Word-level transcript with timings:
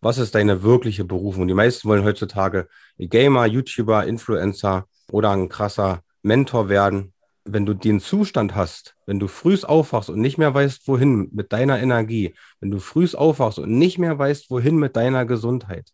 Was 0.00 0.18
ist 0.18 0.34
deine 0.34 0.62
wirkliche 0.62 1.04
Berufung? 1.04 1.48
Die 1.48 1.54
meisten 1.54 1.88
wollen 1.88 2.04
heutzutage 2.04 2.68
Gamer, 2.98 3.46
YouTuber, 3.46 4.06
Influencer 4.06 4.86
oder 5.10 5.30
ein 5.30 5.48
krasser 5.48 6.02
Mentor 6.22 6.68
werden. 6.68 7.14
Wenn 7.44 7.66
du 7.66 7.74
den 7.74 7.98
Zustand 7.98 8.54
hast, 8.54 8.94
wenn 9.06 9.18
du 9.18 9.26
frühs 9.26 9.64
aufwachst 9.64 10.10
und 10.10 10.20
nicht 10.20 10.38
mehr 10.38 10.54
weißt, 10.54 10.86
wohin 10.86 11.30
mit 11.32 11.52
deiner 11.52 11.80
Energie, 11.80 12.34
wenn 12.60 12.70
du 12.70 12.78
frühs 12.78 13.14
aufwachst 13.14 13.58
und 13.58 13.70
nicht 13.70 13.98
mehr 13.98 14.18
weißt, 14.18 14.50
wohin 14.50 14.76
mit 14.76 14.94
deiner 14.96 15.24
Gesundheit, 15.24 15.90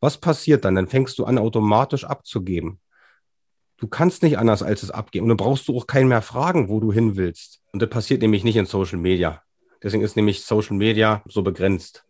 was 0.00 0.18
passiert 0.18 0.64
dann? 0.64 0.74
Dann 0.74 0.88
fängst 0.88 1.18
du 1.18 1.24
an, 1.24 1.38
automatisch 1.38 2.04
abzugeben. 2.04 2.80
Du 3.76 3.86
kannst 3.86 4.22
nicht 4.22 4.38
anders 4.38 4.62
als 4.62 4.82
es 4.82 4.90
abgeben. 4.90 5.24
Und 5.24 5.28
dann 5.28 5.36
brauchst 5.36 5.68
du 5.68 5.76
auch 5.76 5.86
keinen 5.86 6.08
mehr 6.08 6.22
fragen, 6.22 6.68
wo 6.68 6.80
du 6.80 6.92
hin 6.92 7.16
willst. 7.16 7.60
Und 7.72 7.80
das 7.80 7.90
passiert 7.90 8.22
nämlich 8.22 8.42
nicht 8.42 8.56
in 8.56 8.66
Social 8.66 8.98
Media. 8.98 9.42
Deswegen 9.82 10.02
ist 10.02 10.16
nämlich 10.16 10.44
Social 10.44 10.76
Media 10.76 11.22
so 11.26 11.42
begrenzt. 11.42 12.07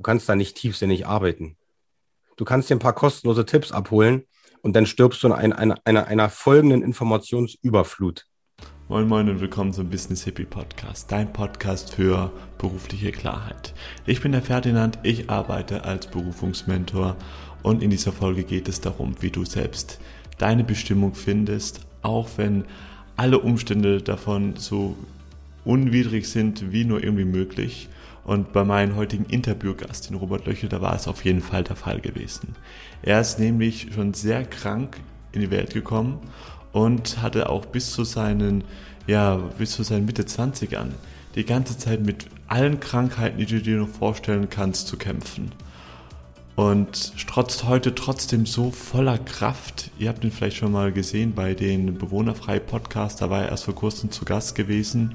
Du 0.00 0.04
kannst 0.04 0.30
da 0.30 0.34
nicht 0.34 0.56
tiefsinnig 0.56 1.06
arbeiten. 1.06 1.58
Du 2.38 2.46
kannst 2.46 2.70
dir 2.70 2.76
ein 2.76 2.78
paar 2.78 2.94
kostenlose 2.94 3.44
Tipps 3.44 3.70
abholen 3.70 4.22
und 4.62 4.74
dann 4.74 4.86
stirbst 4.86 5.22
du 5.22 5.26
in 5.26 5.34
einer, 5.34 5.78
einer, 5.84 6.06
einer, 6.06 6.30
folgenden 6.30 6.82
Informationsüberflut. 6.82 8.24
Moin 8.88 9.06
Moin 9.06 9.28
und 9.28 9.42
willkommen 9.42 9.74
zum 9.74 9.90
Business 9.90 10.24
Hippie 10.24 10.46
Podcast, 10.46 11.12
dein 11.12 11.30
Podcast 11.34 11.94
für 11.94 12.32
berufliche 12.56 13.12
Klarheit. 13.12 13.74
Ich 14.06 14.22
bin 14.22 14.32
der 14.32 14.40
Ferdinand, 14.40 14.98
ich 15.02 15.28
arbeite 15.28 15.84
als 15.84 16.06
Berufungsmentor 16.06 17.16
und 17.62 17.82
in 17.82 17.90
dieser 17.90 18.12
Folge 18.12 18.44
geht 18.44 18.68
es 18.68 18.80
darum, 18.80 19.16
wie 19.20 19.30
du 19.30 19.44
selbst 19.44 20.00
deine 20.38 20.64
Bestimmung 20.64 21.12
findest, 21.12 21.86
auch 22.00 22.26
wenn 22.38 22.64
alle 23.16 23.38
Umstände 23.38 24.00
davon 24.00 24.56
so 24.56 24.96
unwidrig 25.66 26.26
sind 26.26 26.72
wie 26.72 26.86
nur 26.86 27.04
irgendwie 27.04 27.26
möglich. 27.26 27.90
Und 28.24 28.52
bei 28.52 28.64
meinem 28.64 28.96
heutigen 28.96 29.24
Interviewgast, 29.24 30.10
den 30.10 30.16
Robert 30.16 30.46
Löchel, 30.46 30.68
da 30.68 30.80
war 30.80 30.94
es 30.94 31.08
auf 31.08 31.24
jeden 31.24 31.40
Fall 31.40 31.64
der 31.64 31.76
Fall 31.76 32.00
gewesen. 32.00 32.54
Er 33.02 33.20
ist 33.20 33.38
nämlich 33.38 33.88
schon 33.94 34.14
sehr 34.14 34.44
krank 34.44 34.98
in 35.32 35.40
die 35.40 35.50
Welt 35.50 35.72
gekommen 35.72 36.18
und 36.72 37.22
hatte 37.22 37.48
auch 37.48 37.66
bis 37.66 37.92
zu 37.92 38.04
seinen, 38.04 38.64
ja, 39.06 39.36
bis 39.36 39.72
zu 39.72 39.82
seinen 39.82 40.04
Mitte 40.04 40.22
20ern 40.22 40.90
die 41.34 41.44
ganze 41.44 41.78
Zeit 41.78 42.04
mit 42.04 42.26
allen 42.48 42.80
Krankheiten, 42.80 43.38
die 43.38 43.46
du 43.46 43.60
dir 43.60 43.78
noch 43.78 43.88
vorstellen 43.88 44.50
kannst, 44.50 44.88
zu 44.88 44.96
kämpfen. 44.96 45.52
Und 46.56 47.12
trotz 47.26 47.64
heute 47.64 47.94
trotzdem 47.94 48.44
so 48.44 48.70
voller 48.70 49.18
Kraft. 49.18 49.90
Ihr 49.98 50.08
habt 50.08 50.24
ihn 50.24 50.32
vielleicht 50.32 50.56
schon 50.56 50.72
mal 50.72 50.92
gesehen 50.92 51.32
bei 51.32 51.54
den 51.54 51.96
Bewohnerfrei 51.96 52.58
Podcast, 52.58 53.22
da 53.22 53.30
war 53.30 53.44
er 53.44 53.50
erst 53.50 53.64
vor 53.64 53.74
kurzem 53.74 54.10
zu 54.10 54.24
Gast 54.24 54.56
gewesen. 54.56 55.14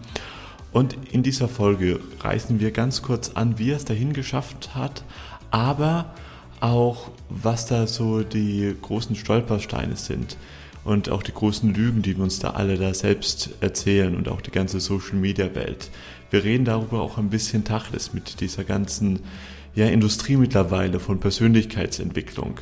Und 0.75 0.97
in 1.13 1.23
dieser 1.23 1.47
Folge 1.47 2.01
reißen 2.19 2.59
wir 2.59 2.71
ganz 2.71 3.01
kurz 3.01 3.31
an, 3.35 3.57
wie 3.57 3.71
er 3.71 3.77
es 3.77 3.85
dahin 3.85 4.11
geschafft 4.11 4.75
hat, 4.75 5.05
aber 5.49 6.13
auch, 6.59 7.11
was 7.29 7.65
da 7.65 7.87
so 7.87 8.23
die 8.23 8.75
großen 8.81 9.15
Stolpersteine 9.15 9.95
sind 9.95 10.35
und 10.83 11.07
auch 11.07 11.23
die 11.23 11.31
großen 11.31 11.73
Lügen, 11.73 12.01
die 12.01 12.17
wir 12.17 12.25
uns 12.25 12.39
da 12.39 12.49
alle 12.49 12.75
da 12.77 12.93
selbst 12.93 13.51
erzählen 13.61 14.17
und 14.17 14.27
auch 14.27 14.41
die 14.41 14.51
ganze 14.51 14.81
Social 14.81 15.15
Media 15.15 15.55
Welt. 15.55 15.89
Wir 16.31 16.43
reden 16.43 16.65
darüber 16.65 17.01
auch 17.01 17.17
ein 17.17 17.29
bisschen 17.29 17.63
Tachles 17.63 18.13
mit 18.13 18.41
dieser 18.41 18.63
ganzen 18.63 19.21
ja, 19.75 19.87
Industrie 19.87 20.37
mittlerweile 20.37 20.99
von 20.99 21.19
Persönlichkeitsentwicklung. 21.19 22.59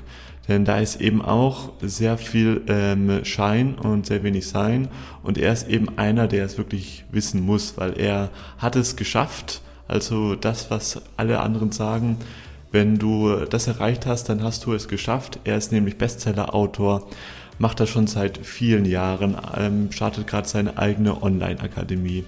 Denn 0.48 0.66
da 0.66 0.80
ist 0.80 1.00
eben 1.00 1.22
auch 1.22 1.72
sehr 1.82 2.18
viel 2.18 2.62
ähm, 2.68 3.24
Schein 3.24 3.76
und 3.76 4.06
sehr 4.06 4.24
wenig 4.24 4.48
Sein. 4.48 4.90
Und 5.24 5.38
er 5.38 5.54
ist 5.54 5.70
eben 5.70 5.98
einer, 5.98 6.28
der 6.28 6.46
es 6.46 6.58
wirklich 6.58 7.06
wissen 7.12 7.42
muss, 7.42 7.78
weil 7.78 7.98
er 7.98 8.30
hat 8.58 8.76
es 8.76 8.96
geschafft. 8.96 9.62
Also 9.88 10.36
das, 10.36 10.70
was 10.70 11.02
alle 11.16 11.40
anderen 11.40 11.72
sagen, 11.72 12.18
wenn 12.72 12.98
du 12.98 13.46
das 13.46 13.68
erreicht 13.68 14.06
hast, 14.06 14.30
dann 14.30 14.44
hast 14.44 14.66
du 14.66 14.74
es 14.74 14.88
geschafft. 14.88 15.40
Er 15.44 15.58
ist 15.58 15.72
nämlich 15.72 15.98
Bestseller-Autor, 15.98 17.08
macht 17.60 17.80
das 17.80 17.90
schon 17.90 18.08
seit 18.08 18.40
vielen 18.40 18.86
Jahren, 18.86 19.38
ähm, 19.56 19.92
startet 19.92 20.28
gerade 20.28 20.48
seine 20.48 20.78
eigene 20.78 21.22
Online-Akademie. 21.22 22.26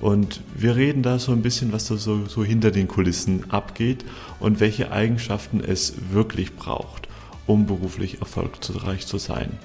Und 0.00 0.42
wir 0.54 0.76
reden 0.76 1.02
da 1.02 1.18
so 1.18 1.32
ein 1.32 1.42
bisschen, 1.42 1.72
was 1.72 1.86
da 1.86 1.96
so, 1.96 2.26
so 2.26 2.44
hinter 2.44 2.70
den 2.70 2.86
Kulissen 2.86 3.50
abgeht 3.50 4.04
und 4.40 4.60
welche 4.60 4.92
Eigenschaften 4.92 5.60
es 5.60 5.94
wirklich 6.12 6.54
braucht 6.54 7.06
um 7.46 7.66
beruflich 7.66 8.20
erfolgreich 8.20 9.06
zu 9.06 9.18
sein. 9.18 9.58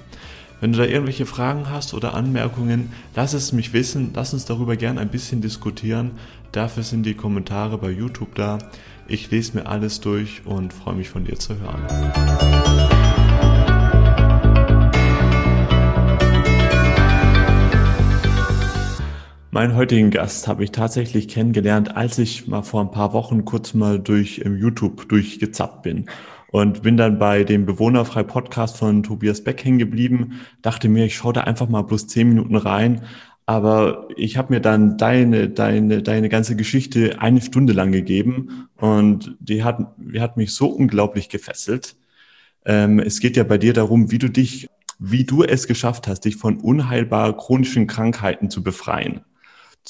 Wenn 0.60 0.72
du 0.72 0.78
da 0.78 0.84
irgendwelche 0.84 1.26
Fragen 1.26 1.68
hast 1.68 1.92
oder 1.92 2.14
Anmerkungen, 2.14 2.92
lass 3.16 3.32
es 3.32 3.52
mich 3.52 3.72
wissen, 3.72 4.12
lass 4.14 4.32
uns 4.32 4.44
darüber 4.44 4.76
gern 4.76 4.98
ein 4.98 5.08
bisschen 5.08 5.40
diskutieren. 5.40 6.12
Dafür 6.52 6.84
sind 6.84 7.04
die 7.04 7.14
Kommentare 7.14 7.78
bei 7.78 7.90
YouTube 7.90 8.34
da. 8.36 8.58
Ich 9.08 9.30
lese 9.30 9.56
mir 9.56 9.66
alles 9.66 10.00
durch 10.00 10.42
und 10.44 10.72
freue 10.72 10.94
mich 10.94 11.08
von 11.08 11.24
dir 11.24 11.38
zu 11.38 11.56
hören. 11.58 12.91
Meinen 19.54 19.76
heutigen 19.76 20.10
Gast 20.10 20.48
habe 20.48 20.64
ich 20.64 20.72
tatsächlich 20.72 21.28
kennengelernt, 21.28 21.94
als 21.94 22.18
ich 22.18 22.48
mal 22.48 22.62
vor 22.62 22.80
ein 22.80 22.90
paar 22.90 23.12
Wochen 23.12 23.44
kurz 23.44 23.74
mal 23.74 23.98
durch 23.98 24.38
YouTube 24.38 25.06
durchgezappt 25.10 25.82
bin 25.82 26.06
und 26.50 26.82
bin 26.82 26.96
dann 26.96 27.18
bei 27.18 27.44
dem 27.44 27.66
Bewohnerfrei 27.66 28.22
Podcast 28.22 28.78
von 28.78 29.02
Tobias 29.02 29.44
Beck 29.44 29.62
hängen 29.62 29.78
geblieben, 29.78 30.40
dachte 30.62 30.88
mir, 30.88 31.04
ich 31.04 31.16
schaue 31.16 31.34
da 31.34 31.42
einfach 31.42 31.68
mal 31.68 31.82
bloß 31.82 32.06
zehn 32.06 32.30
Minuten 32.30 32.56
rein, 32.56 33.02
aber 33.44 34.08
ich 34.16 34.38
habe 34.38 34.54
mir 34.54 34.60
dann 34.60 34.96
deine, 34.96 35.50
deine, 35.50 36.02
deine 36.02 36.30
ganze 36.30 36.56
Geschichte 36.56 37.20
eine 37.20 37.42
Stunde 37.42 37.74
lang 37.74 37.92
gegeben 37.92 38.68
und 38.76 39.36
die 39.38 39.64
hat, 39.64 39.80
die 39.98 40.22
hat 40.22 40.38
mich 40.38 40.54
so 40.54 40.68
unglaublich 40.68 41.28
gefesselt. 41.28 41.96
Ähm, 42.64 43.00
es 43.00 43.20
geht 43.20 43.36
ja 43.36 43.44
bei 43.44 43.58
dir 43.58 43.74
darum, 43.74 44.10
wie 44.10 44.18
du 44.18 44.30
dich, 44.30 44.70
wie 44.98 45.24
du 45.24 45.42
es 45.42 45.66
geschafft 45.66 46.08
hast, 46.08 46.24
dich 46.24 46.36
von 46.36 46.56
unheilbar 46.56 47.36
chronischen 47.36 47.86
Krankheiten 47.86 48.48
zu 48.48 48.62
befreien. 48.62 49.20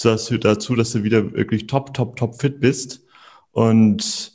Dazu, 0.00 0.38
dazu 0.38 0.74
dass 0.74 0.92
du 0.92 1.04
wieder 1.04 1.32
wirklich 1.32 1.66
top, 1.66 1.94
top, 1.94 2.16
top 2.16 2.40
fit 2.40 2.60
bist. 2.60 3.04
Und 3.50 4.32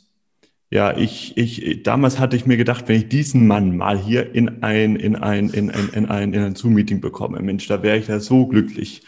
ja, 0.70 0.96
ich, 0.96 1.36
ich, 1.36 1.82
damals 1.82 2.18
hatte 2.18 2.36
ich 2.36 2.46
mir 2.46 2.56
gedacht, 2.56 2.88
wenn 2.88 2.96
ich 2.96 3.08
diesen 3.08 3.46
Mann 3.46 3.76
mal 3.76 3.98
hier 3.98 4.34
in 4.34 4.62
ein, 4.62 4.96
in 4.96 5.16
ein, 5.16 5.48
in 5.50 5.70
ein, 5.70 5.88
in 5.92 6.06
ein, 6.06 6.34
in 6.34 6.42
ein 6.42 6.54
Zoom-Meeting 6.54 7.00
bekomme, 7.00 7.40
Mensch, 7.40 7.66
da 7.68 7.82
wäre 7.82 7.96
ich 7.96 8.08
ja 8.08 8.20
so 8.20 8.46
glücklich. 8.46 9.02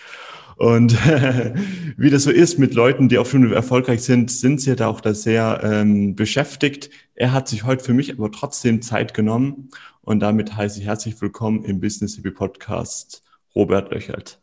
Und 0.56 0.92
wie 1.96 2.10
das 2.10 2.24
so 2.24 2.30
ist 2.30 2.58
mit 2.58 2.74
Leuten, 2.74 3.08
die 3.08 3.18
auch 3.18 3.26
schon 3.26 3.50
erfolgreich 3.52 4.02
sind, 4.02 4.30
sind 4.30 4.60
sie 4.60 4.76
da 4.76 4.88
auch 4.88 5.00
da 5.00 5.14
sehr 5.14 5.60
ähm, 5.62 6.16
beschäftigt. 6.16 6.90
Er 7.14 7.32
hat 7.32 7.48
sich 7.48 7.64
heute 7.64 7.84
für 7.84 7.94
mich 7.94 8.12
aber 8.12 8.30
trotzdem 8.30 8.82
Zeit 8.82 9.14
genommen 9.14 9.70
und 10.02 10.20
damit 10.20 10.56
heiße 10.56 10.80
ich 10.80 10.86
herzlich 10.86 11.20
willkommen 11.20 11.64
im 11.64 11.80
Business 11.80 12.14
CB 12.14 12.30
Podcast 12.32 13.22
Robert 13.54 13.90
Löchert. 13.90 14.38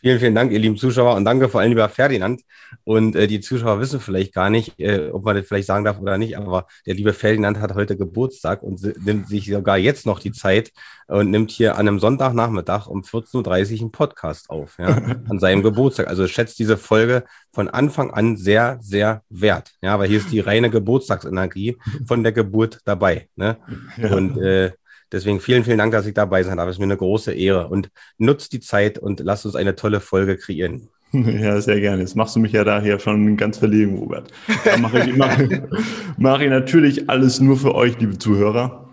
Vielen, 0.00 0.20
vielen 0.20 0.34
Dank, 0.34 0.52
ihr 0.52 0.58
lieben 0.58 0.76
Zuschauer 0.76 1.16
und 1.16 1.24
danke 1.24 1.48
vor 1.48 1.60
allem 1.60 1.70
lieber 1.70 1.88
Ferdinand. 1.88 2.42
Und 2.84 3.16
äh, 3.16 3.26
die 3.26 3.40
Zuschauer 3.40 3.80
wissen 3.80 4.00
vielleicht 4.00 4.34
gar 4.34 4.50
nicht, 4.50 4.78
äh, 4.78 5.08
ob 5.10 5.24
man 5.24 5.36
das 5.36 5.46
vielleicht 5.46 5.66
sagen 5.66 5.84
darf 5.84 5.98
oder 5.98 6.18
nicht, 6.18 6.36
aber 6.36 6.66
der 6.86 6.94
liebe 6.94 7.12
Ferdinand 7.12 7.58
hat 7.60 7.74
heute 7.74 7.96
Geburtstag 7.96 8.62
und 8.62 8.80
nimmt 9.04 9.28
sich 9.28 9.46
sogar 9.46 9.78
jetzt 9.78 10.04
noch 10.06 10.20
die 10.20 10.32
Zeit 10.32 10.72
und 11.08 11.30
nimmt 11.30 11.50
hier 11.50 11.74
an 11.74 11.88
einem 11.88 11.98
Sonntagnachmittag 11.98 12.86
um 12.86 13.02
14.30 13.02 13.74
Uhr 13.74 13.80
einen 13.80 13.92
Podcast 13.92 14.50
auf, 14.50 14.76
ja, 14.78 14.88
an 15.28 15.38
seinem 15.38 15.62
Geburtstag. 15.62 16.08
Also 16.08 16.26
schätzt 16.26 16.58
diese 16.58 16.76
Folge 16.76 17.24
von 17.52 17.68
Anfang 17.68 18.10
an 18.10 18.36
sehr, 18.36 18.78
sehr 18.82 19.22
wert, 19.30 19.72
ja, 19.82 19.98
weil 19.98 20.08
hier 20.08 20.18
ist 20.18 20.30
die 20.30 20.40
reine 20.40 20.70
Geburtstagsenergie 20.70 21.76
von 22.06 22.22
der 22.22 22.32
Geburt 22.32 22.80
dabei. 22.84 23.28
Ne? 23.36 23.56
Ja. 23.96 24.14
Und 24.14 24.38
äh, 24.38 24.72
Deswegen 25.12 25.40
vielen, 25.40 25.64
vielen 25.64 25.78
Dank, 25.78 25.92
dass 25.92 26.06
ich 26.06 26.14
dabei 26.14 26.42
sein 26.42 26.56
darf. 26.56 26.68
Es 26.68 26.76
ist 26.76 26.78
mir 26.78 26.84
eine 26.84 26.96
große 26.96 27.32
Ehre. 27.32 27.68
Und 27.68 27.90
nutzt 28.18 28.52
die 28.52 28.60
Zeit 28.60 28.98
und 28.98 29.20
lasst 29.20 29.46
uns 29.46 29.54
eine 29.54 29.76
tolle 29.76 30.00
Folge 30.00 30.36
kreieren. 30.36 30.88
Ja, 31.12 31.60
sehr 31.60 31.80
gerne. 31.80 32.02
Jetzt 32.02 32.16
machst 32.16 32.36
du 32.36 32.40
mich 32.40 32.52
ja 32.52 32.64
daher 32.64 32.98
schon 32.98 33.36
ganz 33.36 33.58
verlegen, 33.58 33.96
Robert. 33.96 34.30
Da 34.64 34.76
mache 34.76 35.00
ich, 35.00 35.16
mache, 35.16 35.68
mache 36.18 36.44
ich 36.44 36.50
natürlich 36.50 37.08
alles 37.08 37.40
nur 37.40 37.56
für 37.56 37.74
euch, 37.74 37.98
liebe 37.98 38.18
Zuhörer. 38.18 38.86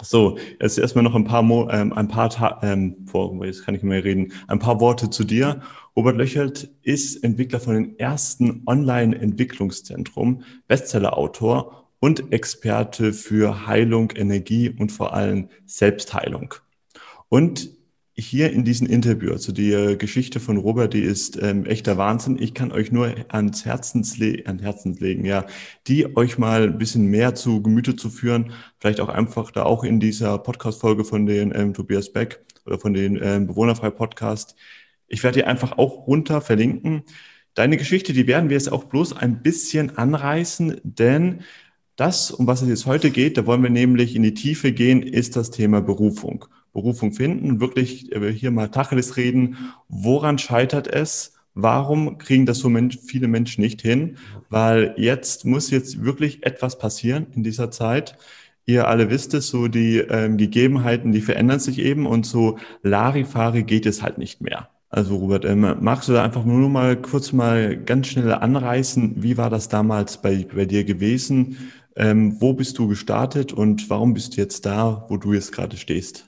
So, 0.00 0.38
jetzt 0.60 0.78
erstmal 0.78 1.02
noch 1.02 1.14
ein 1.14 1.24
paar, 1.24 1.42
Mo 1.42 1.68
ähm, 1.70 1.92
ein 1.92 2.06
paar 2.06 2.30
Ta 2.30 2.60
ähm, 2.62 2.96
vor, 3.06 3.44
jetzt 3.44 3.64
kann 3.64 3.74
ich 3.74 3.82
mehr 3.82 4.04
reden, 4.04 4.32
ein 4.46 4.60
paar 4.60 4.80
Worte 4.80 5.10
zu 5.10 5.24
dir. 5.24 5.60
Robert 5.96 6.16
Löchelt 6.16 6.70
ist 6.82 7.24
Entwickler 7.24 7.58
von 7.58 7.74
den 7.74 7.98
ersten 7.98 8.62
Online-Entwicklungszentrum, 8.66 10.42
Bestseller-Autor 10.68 11.87
und 12.00 12.32
Experte 12.32 13.12
für 13.12 13.66
Heilung, 13.66 14.12
Energie 14.14 14.70
und 14.70 14.92
vor 14.92 15.14
allem 15.14 15.48
Selbstheilung. 15.66 16.54
Und 17.28 17.70
hier 18.14 18.52
in 18.52 18.64
diesem 18.64 18.88
Interview, 18.88 19.30
also 19.30 19.52
die 19.52 19.72
äh, 19.72 19.96
Geschichte 19.96 20.40
von 20.40 20.56
Robert, 20.56 20.92
die 20.92 21.02
ist 21.02 21.40
ähm, 21.40 21.64
echter 21.66 21.98
Wahnsinn. 21.98 22.36
Ich 22.40 22.52
kann 22.52 22.72
euch 22.72 22.90
nur 22.90 23.14
ans 23.28 23.64
Herzens, 23.64 24.20
ans 24.20 24.62
Herzens 24.62 24.98
legen, 24.98 25.24
ja, 25.24 25.46
die 25.86 26.16
euch 26.16 26.36
mal 26.36 26.64
ein 26.64 26.78
bisschen 26.78 27.06
mehr 27.06 27.36
zu 27.36 27.62
Gemüte 27.62 27.94
zu 27.94 28.10
führen. 28.10 28.52
Vielleicht 28.80 29.00
auch 29.00 29.08
einfach 29.08 29.52
da 29.52 29.62
auch 29.62 29.84
in 29.84 30.00
dieser 30.00 30.38
Podcast-Folge 30.38 31.04
von 31.04 31.26
den 31.26 31.52
ähm, 31.54 31.74
Tobias 31.74 32.12
Beck 32.12 32.44
oder 32.66 32.80
von 32.80 32.92
den 32.92 33.20
ähm, 33.22 33.46
Bewohnerfrei 33.46 33.90
Podcast. 33.90 34.56
Ich 35.06 35.22
werde 35.22 35.38
die 35.38 35.44
einfach 35.44 35.78
auch 35.78 36.08
runter 36.08 36.40
verlinken 36.40 37.04
Deine 37.58 37.76
Geschichte, 37.76 38.12
die 38.12 38.28
werden 38.28 38.50
wir 38.50 38.56
jetzt 38.56 38.70
auch 38.70 38.84
bloß 38.84 39.16
ein 39.16 39.42
bisschen 39.42 39.98
anreißen, 39.98 40.80
denn 40.84 41.40
das, 41.98 42.30
um 42.30 42.46
was 42.46 42.62
es 42.62 42.68
jetzt 42.68 42.86
heute 42.86 43.10
geht, 43.10 43.36
da 43.36 43.44
wollen 43.44 43.62
wir 43.62 43.70
nämlich 43.70 44.14
in 44.14 44.22
die 44.22 44.34
Tiefe 44.34 44.70
gehen, 44.72 45.02
ist 45.02 45.34
das 45.34 45.50
Thema 45.50 45.80
Berufung. 45.80 46.44
Berufung 46.72 47.12
finden, 47.12 47.60
wirklich 47.60 48.12
äh, 48.14 48.32
hier 48.32 48.52
mal 48.52 48.68
Tacheles 48.68 49.16
reden. 49.16 49.56
Woran 49.88 50.38
scheitert 50.38 50.86
es? 50.86 51.34
Warum 51.54 52.18
kriegen 52.18 52.46
das 52.46 52.58
so 52.58 52.70
viele 53.04 53.26
Menschen 53.26 53.62
nicht 53.62 53.82
hin? 53.82 54.16
Weil 54.48 54.94
jetzt 54.96 55.44
muss 55.44 55.72
jetzt 55.72 56.04
wirklich 56.04 56.46
etwas 56.46 56.78
passieren 56.78 57.26
in 57.34 57.42
dieser 57.42 57.72
Zeit. 57.72 58.16
Ihr 58.64 58.86
alle 58.86 59.10
wisst 59.10 59.34
es, 59.34 59.48
so 59.48 59.66
die 59.66 59.98
ähm, 59.98 60.36
Gegebenheiten, 60.36 61.10
die 61.10 61.20
verändern 61.20 61.58
sich 61.58 61.80
eben 61.80 62.06
und 62.06 62.26
so 62.26 62.58
Larifari 62.84 63.64
geht 63.64 63.86
es 63.86 64.04
halt 64.04 64.18
nicht 64.18 64.40
mehr. 64.40 64.68
Also 64.88 65.16
Robert, 65.16 65.44
ähm, 65.44 65.76
magst 65.80 66.08
du 66.08 66.12
da 66.12 66.22
einfach 66.22 66.44
nur 66.44 66.68
mal 66.68 66.96
kurz 66.96 67.32
mal 67.32 67.76
ganz 67.76 68.06
schnell 68.06 68.32
anreißen, 68.32 69.22
wie 69.22 69.36
war 69.36 69.50
das 69.50 69.68
damals 69.68 70.22
bei, 70.22 70.46
bei 70.54 70.64
dir 70.64 70.84
gewesen? 70.84 71.56
Ähm, 71.98 72.40
wo 72.40 72.52
bist 72.52 72.78
du 72.78 72.86
gestartet 72.86 73.52
und 73.52 73.90
warum 73.90 74.14
bist 74.14 74.36
du 74.36 74.40
jetzt 74.40 74.64
da, 74.64 75.04
wo 75.08 75.16
du 75.16 75.32
jetzt 75.32 75.50
gerade 75.50 75.76
stehst? 75.76 76.26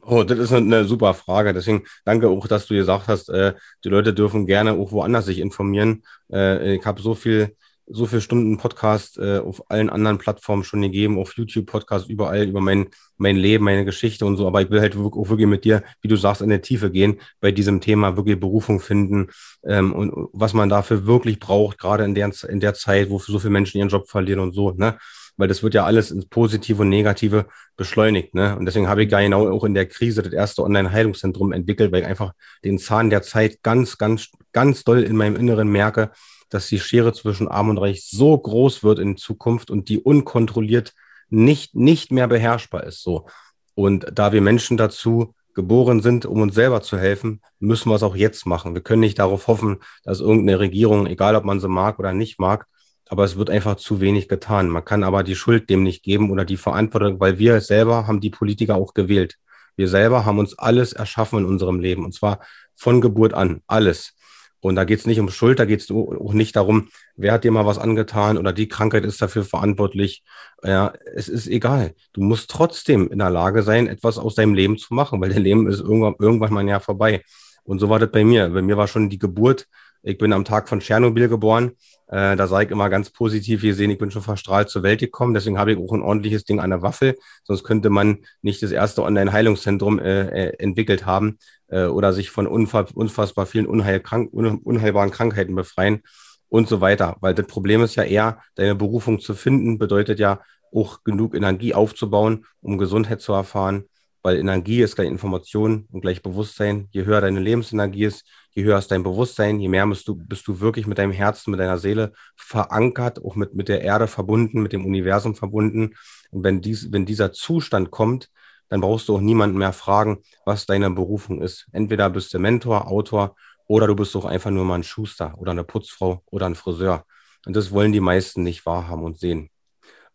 Oh, 0.00 0.24
das 0.24 0.38
ist 0.38 0.52
eine 0.54 0.86
super 0.86 1.12
Frage. 1.12 1.52
Deswegen 1.52 1.84
danke 2.06 2.28
auch, 2.28 2.48
dass 2.48 2.66
du 2.66 2.74
gesagt 2.74 3.06
hast, 3.06 3.28
äh, 3.28 3.52
die 3.84 3.90
Leute 3.90 4.14
dürfen 4.14 4.46
gerne 4.46 4.72
auch 4.72 4.90
woanders 4.90 5.26
sich 5.26 5.40
informieren. 5.40 6.02
Äh, 6.32 6.76
ich 6.76 6.86
habe 6.86 7.02
so 7.02 7.14
viel 7.14 7.54
so 7.90 8.06
viele 8.06 8.20
Stunden 8.20 8.58
Podcast 8.58 9.18
äh, 9.18 9.38
auf 9.38 9.70
allen 9.70 9.90
anderen 9.90 10.18
Plattformen 10.18 10.64
schon 10.64 10.82
gegeben, 10.82 11.18
auf 11.18 11.36
YouTube 11.36 11.66
Podcast 11.66 12.08
überall 12.08 12.46
über 12.46 12.60
mein, 12.60 12.88
mein 13.16 13.36
Leben, 13.36 13.64
meine 13.64 13.84
Geschichte 13.84 14.26
und 14.26 14.36
so. 14.36 14.46
Aber 14.46 14.62
ich 14.62 14.70
will 14.70 14.80
halt 14.80 14.96
auch 14.96 15.28
wirklich 15.28 15.48
mit 15.48 15.64
dir, 15.64 15.82
wie 16.02 16.08
du 16.08 16.16
sagst, 16.16 16.42
in 16.42 16.50
der 16.50 16.62
Tiefe 16.62 16.90
gehen, 16.90 17.20
bei 17.40 17.52
diesem 17.52 17.80
Thema 17.80 18.16
wirklich 18.16 18.38
Berufung 18.38 18.80
finden 18.80 19.28
ähm, 19.64 19.92
und 19.92 20.28
was 20.32 20.54
man 20.54 20.68
dafür 20.68 21.06
wirklich 21.06 21.38
braucht, 21.38 21.78
gerade 21.78 22.04
in 22.04 22.14
der, 22.14 22.30
in 22.48 22.60
der 22.60 22.74
Zeit, 22.74 23.10
wo 23.10 23.18
so 23.18 23.38
viele 23.38 23.50
Menschen 23.50 23.78
ihren 23.78 23.88
Job 23.88 24.08
verlieren 24.08 24.40
und 24.40 24.52
so, 24.52 24.72
ne? 24.72 24.98
Weil 25.36 25.46
das 25.46 25.62
wird 25.62 25.74
ja 25.74 25.84
alles 25.84 26.10
ins 26.10 26.26
Positive 26.26 26.82
und 26.82 26.88
Negative 26.88 27.46
beschleunigt, 27.76 28.34
ne? 28.34 28.56
Und 28.58 28.66
deswegen 28.66 28.88
habe 28.88 29.04
ich 29.04 29.10
ja 29.10 29.20
genau 29.20 29.48
auch 29.48 29.64
in 29.64 29.74
der 29.74 29.86
Krise 29.86 30.22
das 30.22 30.32
erste 30.32 30.62
Online-Heilungszentrum 30.62 31.52
entwickelt, 31.52 31.92
weil 31.92 32.00
ich 32.02 32.06
einfach 32.06 32.32
den 32.64 32.78
Zahn 32.78 33.08
der 33.08 33.22
Zeit 33.22 33.62
ganz, 33.62 33.98
ganz, 33.98 34.30
ganz 34.52 34.82
doll 34.82 35.02
in 35.02 35.16
meinem 35.16 35.36
Inneren 35.36 35.68
merke, 35.68 36.10
dass 36.50 36.68
die 36.68 36.80
Schere 36.80 37.12
zwischen 37.12 37.48
Arm 37.48 37.70
und 37.70 37.78
Reich 37.78 38.08
so 38.08 38.36
groß 38.36 38.82
wird 38.82 38.98
in 38.98 39.16
Zukunft 39.16 39.70
und 39.70 39.88
die 39.88 39.98
unkontrolliert 39.98 40.94
nicht, 41.28 41.74
nicht 41.74 42.10
mehr 42.10 42.28
beherrschbar 42.28 42.84
ist. 42.84 43.02
So. 43.02 43.26
Und 43.74 44.06
da 44.12 44.32
wir 44.32 44.40
Menschen 44.40 44.76
dazu 44.76 45.34
geboren 45.54 46.02
sind, 46.02 46.24
um 46.24 46.40
uns 46.40 46.54
selber 46.54 46.82
zu 46.82 46.98
helfen, 46.98 47.40
müssen 47.58 47.90
wir 47.90 47.96
es 47.96 48.02
auch 48.02 48.16
jetzt 48.16 48.46
machen. 48.46 48.74
Wir 48.74 48.80
können 48.80 49.00
nicht 49.00 49.18
darauf 49.18 49.48
hoffen, 49.48 49.78
dass 50.04 50.20
irgendeine 50.20 50.60
Regierung, 50.60 51.06
egal 51.06 51.34
ob 51.34 51.44
man 51.44 51.60
sie 51.60 51.68
mag 51.68 51.98
oder 51.98 52.12
nicht 52.12 52.38
mag, 52.38 52.66
aber 53.08 53.24
es 53.24 53.36
wird 53.36 53.50
einfach 53.50 53.76
zu 53.76 54.00
wenig 54.00 54.28
getan. 54.28 54.68
Man 54.68 54.84
kann 54.84 55.02
aber 55.02 55.22
die 55.22 55.34
Schuld 55.34 55.68
dem 55.70 55.82
nicht 55.82 56.02
geben 56.02 56.30
oder 56.30 56.44
die 56.44 56.56
Verantwortung, 56.56 57.20
weil 57.20 57.38
wir 57.38 57.60
selber 57.60 58.06
haben 58.06 58.20
die 58.20 58.30
Politiker 58.30 58.76
auch 58.76 58.94
gewählt. 58.94 59.36
Wir 59.76 59.88
selber 59.88 60.24
haben 60.24 60.38
uns 60.38 60.58
alles 60.58 60.92
erschaffen 60.92 61.40
in 61.40 61.44
unserem 61.44 61.80
Leben 61.80 62.04
und 62.04 62.14
zwar 62.14 62.40
von 62.74 63.00
Geburt 63.00 63.34
an, 63.34 63.62
alles. 63.66 64.14
Und 64.60 64.74
da 64.74 64.84
geht 64.84 64.98
es 64.98 65.06
nicht 65.06 65.20
um 65.20 65.30
Schuld, 65.30 65.58
da 65.58 65.64
geht 65.64 65.80
es 65.80 65.90
auch 65.90 66.32
nicht 66.32 66.56
darum, 66.56 66.88
wer 67.16 67.32
hat 67.32 67.44
dir 67.44 67.52
mal 67.52 67.66
was 67.66 67.78
angetan 67.78 68.38
oder 68.38 68.52
die 68.52 68.68
Krankheit 68.68 69.04
ist 69.04 69.22
dafür 69.22 69.44
verantwortlich. 69.44 70.24
Ja, 70.64 70.92
es 71.14 71.28
ist 71.28 71.46
egal. 71.46 71.94
Du 72.12 72.22
musst 72.22 72.50
trotzdem 72.50 73.08
in 73.08 73.18
der 73.18 73.30
Lage 73.30 73.62
sein, 73.62 73.86
etwas 73.86 74.18
aus 74.18 74.34
deinem 74.34 74.54
Leben 74.54 74.76
zu 74.76 74.94
machen, 74.94 75.20
weil 75.20 75.30
dein 75.30 75.42
Leben 75.42 75.68
ist 75.68 75.80
irgendwann, 75.80 76.16
irgendwann 76.18 76.52
mal 76.52 76.66
ja 76.66 76.80
vorbei. 76.80 77.22
Und 77.62 77.78
so 77.78 77.88
war 77.88 77.98
das 77.98 78.10
bei 78.10 78.24
mir. 78.24 78.48
Bei 78.48 78.62
mir 78.62 78.76
war 78.76 78.88
schon 78.88 79.10
die 79.10 79.18
Geburt. 79.18 79.66
Ich 80.02 80.18
bin 80.18 80.32
am 80.32 80.44
Tag 80.44 80.68
von 80.68 80.80
Tschernobyl 80.80 81.28
geboren. 81.28 81.72
Äh, 82.06 82.36
da 82.36 82.46
sage 82.46 82.66
ich 82.66 82.70
immer 82.70 82.88
ganz 82.88 83.10
positiv 83.10 83.62
gesehen, 83.62 83.90
ich 83.90 83.98
bin 83.98 84.10
schon 84.10 84.22
verstrahlt 84.22 84.70
zur 84.70 84.82
Welt 84.82 85.00
gekommen. 85.00 85.34
Deswegen 85.34 85.58
habe 85.58 85.72
ich 85.72 85.78
auch 85.78 85.92
ein 85.92 86.02
ordentliches 86.02 86.44
Ding 86.44 86.60
an 86.60 86.70
der 86.70 86.82
Waffel. 86.82 87.16
Sonst 87.44 87.64
könnte 87.64 87.90
man 87.90 88.18
nicht 88.40 88.62
das 88.62 88.70
erste 88.70 89.02
Online-Heilungszentrum 89.02 89.98
äh, 89.98 90.22
äh, 90.28 90.58
entwickelt 90.58 91.04
haben 91.04 91.38
äh, 91.68 91.84
oder 91.84 92.12
sich 92.12 92.30
von 92.30 92.46
unfassbar 92.46 93.46
vielen 93.46 93.66
unheilkrank 93.66 94.32
un 94.32 94.58
unheilbaren 94.58 95.10
Krankheiten 95.10 95.54
befreien 95.54 96.02
und 96.48 96.68
so 96.68 96.80
weiter. 96.80 97.16
Weil 97.20 97.34
das 97.34 97.46
Problem 97.46 97.82
ist 97.82 97.96
ja 97.96 98.04
eher, 98.04 98.40
deine 98.54 98.74
Berufung 98.74 99.20
zu 99.20 99.34
finden, 99.34 99.78
bedeutet 99.78 100.18
ja 100.18 100.40
auch 100.72 101.02
genug 101.04 101.34
Energie 101.34 101.74
aufzubauen, 101.74 102.46
um 102.60 102.78
Gesundheit 102.78 103.20
zu 103.20 103.32
erfahren. 103.32 103.84
Weil 104.22 104.38
Energie 104.38 104.80
ist 104.82 104.96
gleich 104.96 105.08
Information 105.08 105.86
und 105.92 106.00
gleich 106.00 106.22
Bewusstsein. 106.22 106.88
Je 106.90 107.04
höher 107.04 107.20
deine 107.20 107.40
Lebensenergie 107.40 108.04
ist, 108.04 108.24
je 108.50 108.64
höher 108.64 108.78
ist 108.78 108.90
dein 108.90 109.02
Bewusstsein, 109.02 109.60
je 109.60 109.68
mehr 109.68 109.86
bist 109.86 110.08
du, 110.08 110.16
bist 110.16 110.46
du 110.48 110.60
wirklich 110.60 110.86
mit 110.86 110.98
deinem 110.98 111.12
Herzen, 111.12 111.50
mit 111.50 111.60
deiner 111.60 111.78
Seele 111.78 112.12
verankert, 112.36 113.24
auch 113.24 113.36
mit, 113.36 113.54
mit 113.54 113.68
der 113.68 113.82
Erde 113.82 114.06
verbunden, 114.06 114.62
mit 114.62 114.72
dem 114.72 114.84
Universum 114.84 115.34
verbunden. 115.34 115.94
Und 116.30 116.44
wenn, 116.44 116.60
dies, 116.60 116.90
wenn 116.92 117.06
dieser 117.06 117.32
Zustand 117.32 117.90
kommt, 117.90 118.30
dann 118.68 118.80
brauchst 118.80 119.08
du 119.08 119.16
auch 119.16 119.20
niemanden 119.20 119.58
mehr 119.58 119.72
fragen, 119.72 120.18
was 120.44 120.66
deine 120.66 120.90
Berufung 120.90 121.40
ist. 121.40 121.66
Entweder 121.72 122.10
bist 122.10 122.34
du 122.34 122.38
Mentor, 122.38 122.88
Autor 122.88 123.36
oder 123.66 123.86
du 123.86 123.94
bist 123.94 124.14
doch 124.14 124.24
einfach 124.24 124.50
nur 124.50 124.64
mal 124.64 124.76
ein 124.76 124.84
Schuster 124.84 125.34
oder 125.38 125.52
eine 125.52 125.64
Putzfrau 125.64 126.22
oder 126.26 126.46
ein 126.46 126.54
Friseur. 126.54 127.04
Und 127.46 127.56
das 127.56 127.70
wollen 127.70 127.92
die 127.92 128.00
meisten 128.00 128.42
nicht 128.42 128.66
wahrhaben 128.66 129.04
und 129.04 129.18
sehen. 129.18 129.50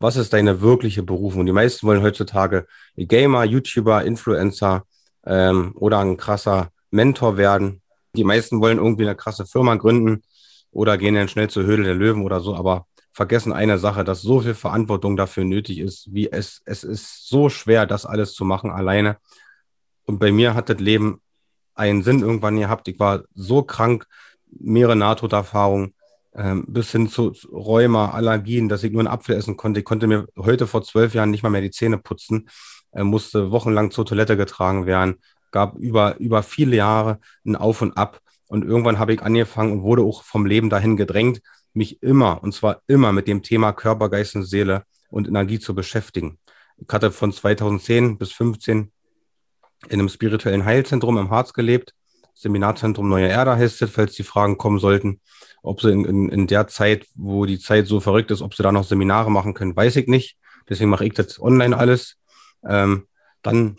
Was 0.03 0.17
ist 0.17 0.33
deine 0.33 0.59
wirkliche 0.59 1.01
Berufung? 1.01 1.45
Die 1.45 1.53
meisten 1.53 1.87
wollen 1.87 2.03
heutzutage 2.03 2.67
Gamer, 2.97 3.45
YouTuber, 3.45 4.03
Influencer 4.03 4.83
ähm, 5.25 5.71
oder 5.75 5.99
ein 5.99 6.17
krasser 6.17 6.71
Mentor 6.91 7.37
werden. 7.37 7.81
Die 8.13 8.25
meisten 8.25 8.59
wollen 8.59 8.79
irgendwie 8.79 9.03
eine 9.03 9.15
krasse 9.15 9.45
Firma 9.45 9.75
gründen 9.75 10.21
oder 10.71 10.97
gehen 10.97 11.15
dann 11.15 11.29
schnell 11.29 11.49
zur 11.49 11.63
Höhle 11.63 11.85
der 11.85 11.95
Löwen 11.95 12.23
oder 12.23 12.41
so. 12.41 12.53
Aber 12.53 12.85
vergessen 13.13 13.53
eine 13.53 13.77
Sache, 13.77 14.03
dass 14.03 14.21
so 14.21 14.41
viel 14.41 14.55
Verantwortung 14.55 15.15
dafür 15.15 15.45
nötig 15.45 15.79
ist, 15.79 16.13
wie 16.13 16.29
es, 16.29 16.61
es 16.65 16.83
ist 16.83 17.29
so 17.29 17.47
schwer, 17.47 17.85
das 17.85 18.05
alles 18.05 18.33
zu 18.33 18.43
machen 18.43 18.71
alleine. 18.71 19.19
Und 20.03 20.19
bei 20.19 20.33
mir 20.33 20.53
hat 20.53 20.67
das 20.67 20.79
Leben 20.79 21.21
einen 21.75 22.03
Sinn 22.03 22.19
irgendwann 22.19 22.59
gehabt. 22.59 22.89
Ich 22.89 22.99
war 22.99 23.23
so 23.35 23.63
krank, 23.63 24.05
mehrere 24.51 24.97
Nahtoderfahrungen, 24.97 25.93
ähm, 26.35 26.65
bis 26.67 26.91
hin 26.91 27.07
zu 27.07 27.33
Rheuma, 27.51 28.11
Allergien, 28.11 28.69
dass 28.69 28.83
ich 28.83 28.91
nur 28.91 29.01
einen 29.01 29.07
Apfel 29.07 29.35
essen 29.35 29.57
konnte. 29.57 29.79
Ich 29.79 29.85
konnte 29.85 30.07
mir 30.07 30.27
heute 30.37 30.67
vor 30.67 30.83
zwölf 30.83 31.13
Jahren 31.13 31.31
nicht 31.31 31.43
mal 31.43 31.49
mehr 31.49 31.61
die 31.61 31.71
Zähne 31.71 31.97
putzen, 31.97 32.49
äh, 32.91 33.03
musste 33.03 33.51
wochenlang 33.51 33.91
zur 33.91 34.05
Toilette 34.05 34.37
getragen 34.37 34.85
werden, 34.85 35.15
gab 35.51 35.75
über, 35.77 36.17
über 36.19 36.43
viele 36.43 36.75
Jahre 36.75 37.19
ein 37.45 37.55
Auf 37.55 37.81
und 37.81 37.97
Ab. 37.97 38.19
Und 38.47 38.65
irgendwann 38.65 38.99
habe 38.99 39.13
ich 39.13 39.21
angefangen 39.21 39.71
und 39.71 39.83
wurde 39.83 40.03
auch 40.03 40.23
vom 40.23 40.45
Leben 40.45 40.69
dahin 40.69 40.97
gedrängt, 40.97 41.41
mich 41.73 42.01
immer, 42.03 42.41
und 42.43 42.53
zwar 42.53 42.81
immer 42.87 43.11
mit 43.11 43.27
dem 43.27 43.41
Thema 43.41 43.71
Körper, 43.71 44.09
Geist 44.09 44.35
und 44.35 44.43
Seele 44.43 44.83
und 45.09 45.27
Energie 45.27 45.59
zu 45.59 45.73
beschäftigen. 45.73 46.39
Ich 46.77 46.87
hatte 46.91 47.11
von 47.11 47.31
2010 47.31 48.17
bis 48.17 48.29
2015 48.29 48.91
in 49.89 49.99
einem 49.99 50.09
spirituellen 50.09 50.65
Heilzentrum 50.65 51.17
im 51.17 51.29
Harz 51.29 51.53
gelebt. 51.53 51.93
Seminarzentrum 52.33 53.07
Neue 53.07 53.27
Erde 53.27 53.55
heißt 53.55 53.81
es, 53.81 53.91
falls 53.91 54.13
die 54.13 54.23
Fragen 54.23 54.57
kommen 54.57 54.79
sollten. 54.79 55.21
Ob 55.61 55.81
sie 55.81 55.91
in, 55.91 56.05
in, 56.05 56.29
in 56.29 56.47
der 56.47 56.67
Zeit, 56.67 57.05
wo 57.15 57.45
die 57.45 57.59
Zeit 57.59 57.87
so 57.87 57.99
verrückt 57.99 58.31
ist, 58.31 58.41
ob 58.41 58.53
sie 58.53 58.63
da 58.63 58.71
noch 58.71 58.83
Seminare 58.83 59.31
machen 59.31 59.53
können, 59.53 59.75
weiß 59.75 59.95
ich 59.95 60.07
nicht. 60.07 60.37
Deswegen 60.67 60.89
mache 60.89 61.05
ich 61.05 61.13
das 61.13 61.41
online 61.41 61.77
alles. 61.77 62.17
Ähm, 62.67 63.07
dann 63.41 63.77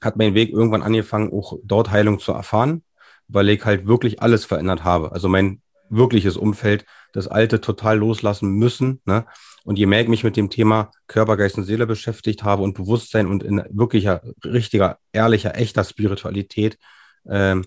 hat 0.00 0.16
mein 0.16 0.34
Weg 0.34 0.50
irgendwann 0.50 0.82
angefangen, 0.82 1.32
auch 1.32 1.58
dort 1.62 1.90
Heilung 1.90 2.18
zu 2.18 2.32
erfahren, 2.32 2.82
weil 3.28 3.48
ich 3.48 3.64
halt 3.64 3.86
wirklich 3.86 4.20
alles 4.20 4.44
verändert 4.44 4.84
habe. 4.84 5.12
Also 5.12 5.28
mein 5.28 5.62
wirkliches 5.88 6.36
Umfeld, 6.36 6.84
das 7.12 7.28
Alte 7.28 7.60
total 7.60 7.98
loslassen 7.98 8.50
müssen. 8.52 9.00
Ne? 9.04 9.26
Und 9.64 9.78
je 9.78 9.86
mehr 9.86 10.00
ich 10.00 10.08
mich 10.08 10.24
mit 10.24 10.36
dem 10.36 10.50
Thema 10.50 10.90
Körper, 11.06 11.36
Geist 11.36 11.56
und 11.56 11.64
Seele 11.64 11.86
beschäftigt 11.86 12.42
habe 12.42 12.62
und 12.62 12.74
Bewusstsein 12.74 13.26
und 13.26 13.42
in 13.42 13.62
wirklicher, 13.70 14.22
richtiger, 14.44 14.98
ehrlicher, 15.12 15.56
echter 15.56 15.84
Spiritualität, 15.84 16.78
ähm, 17.28 17.64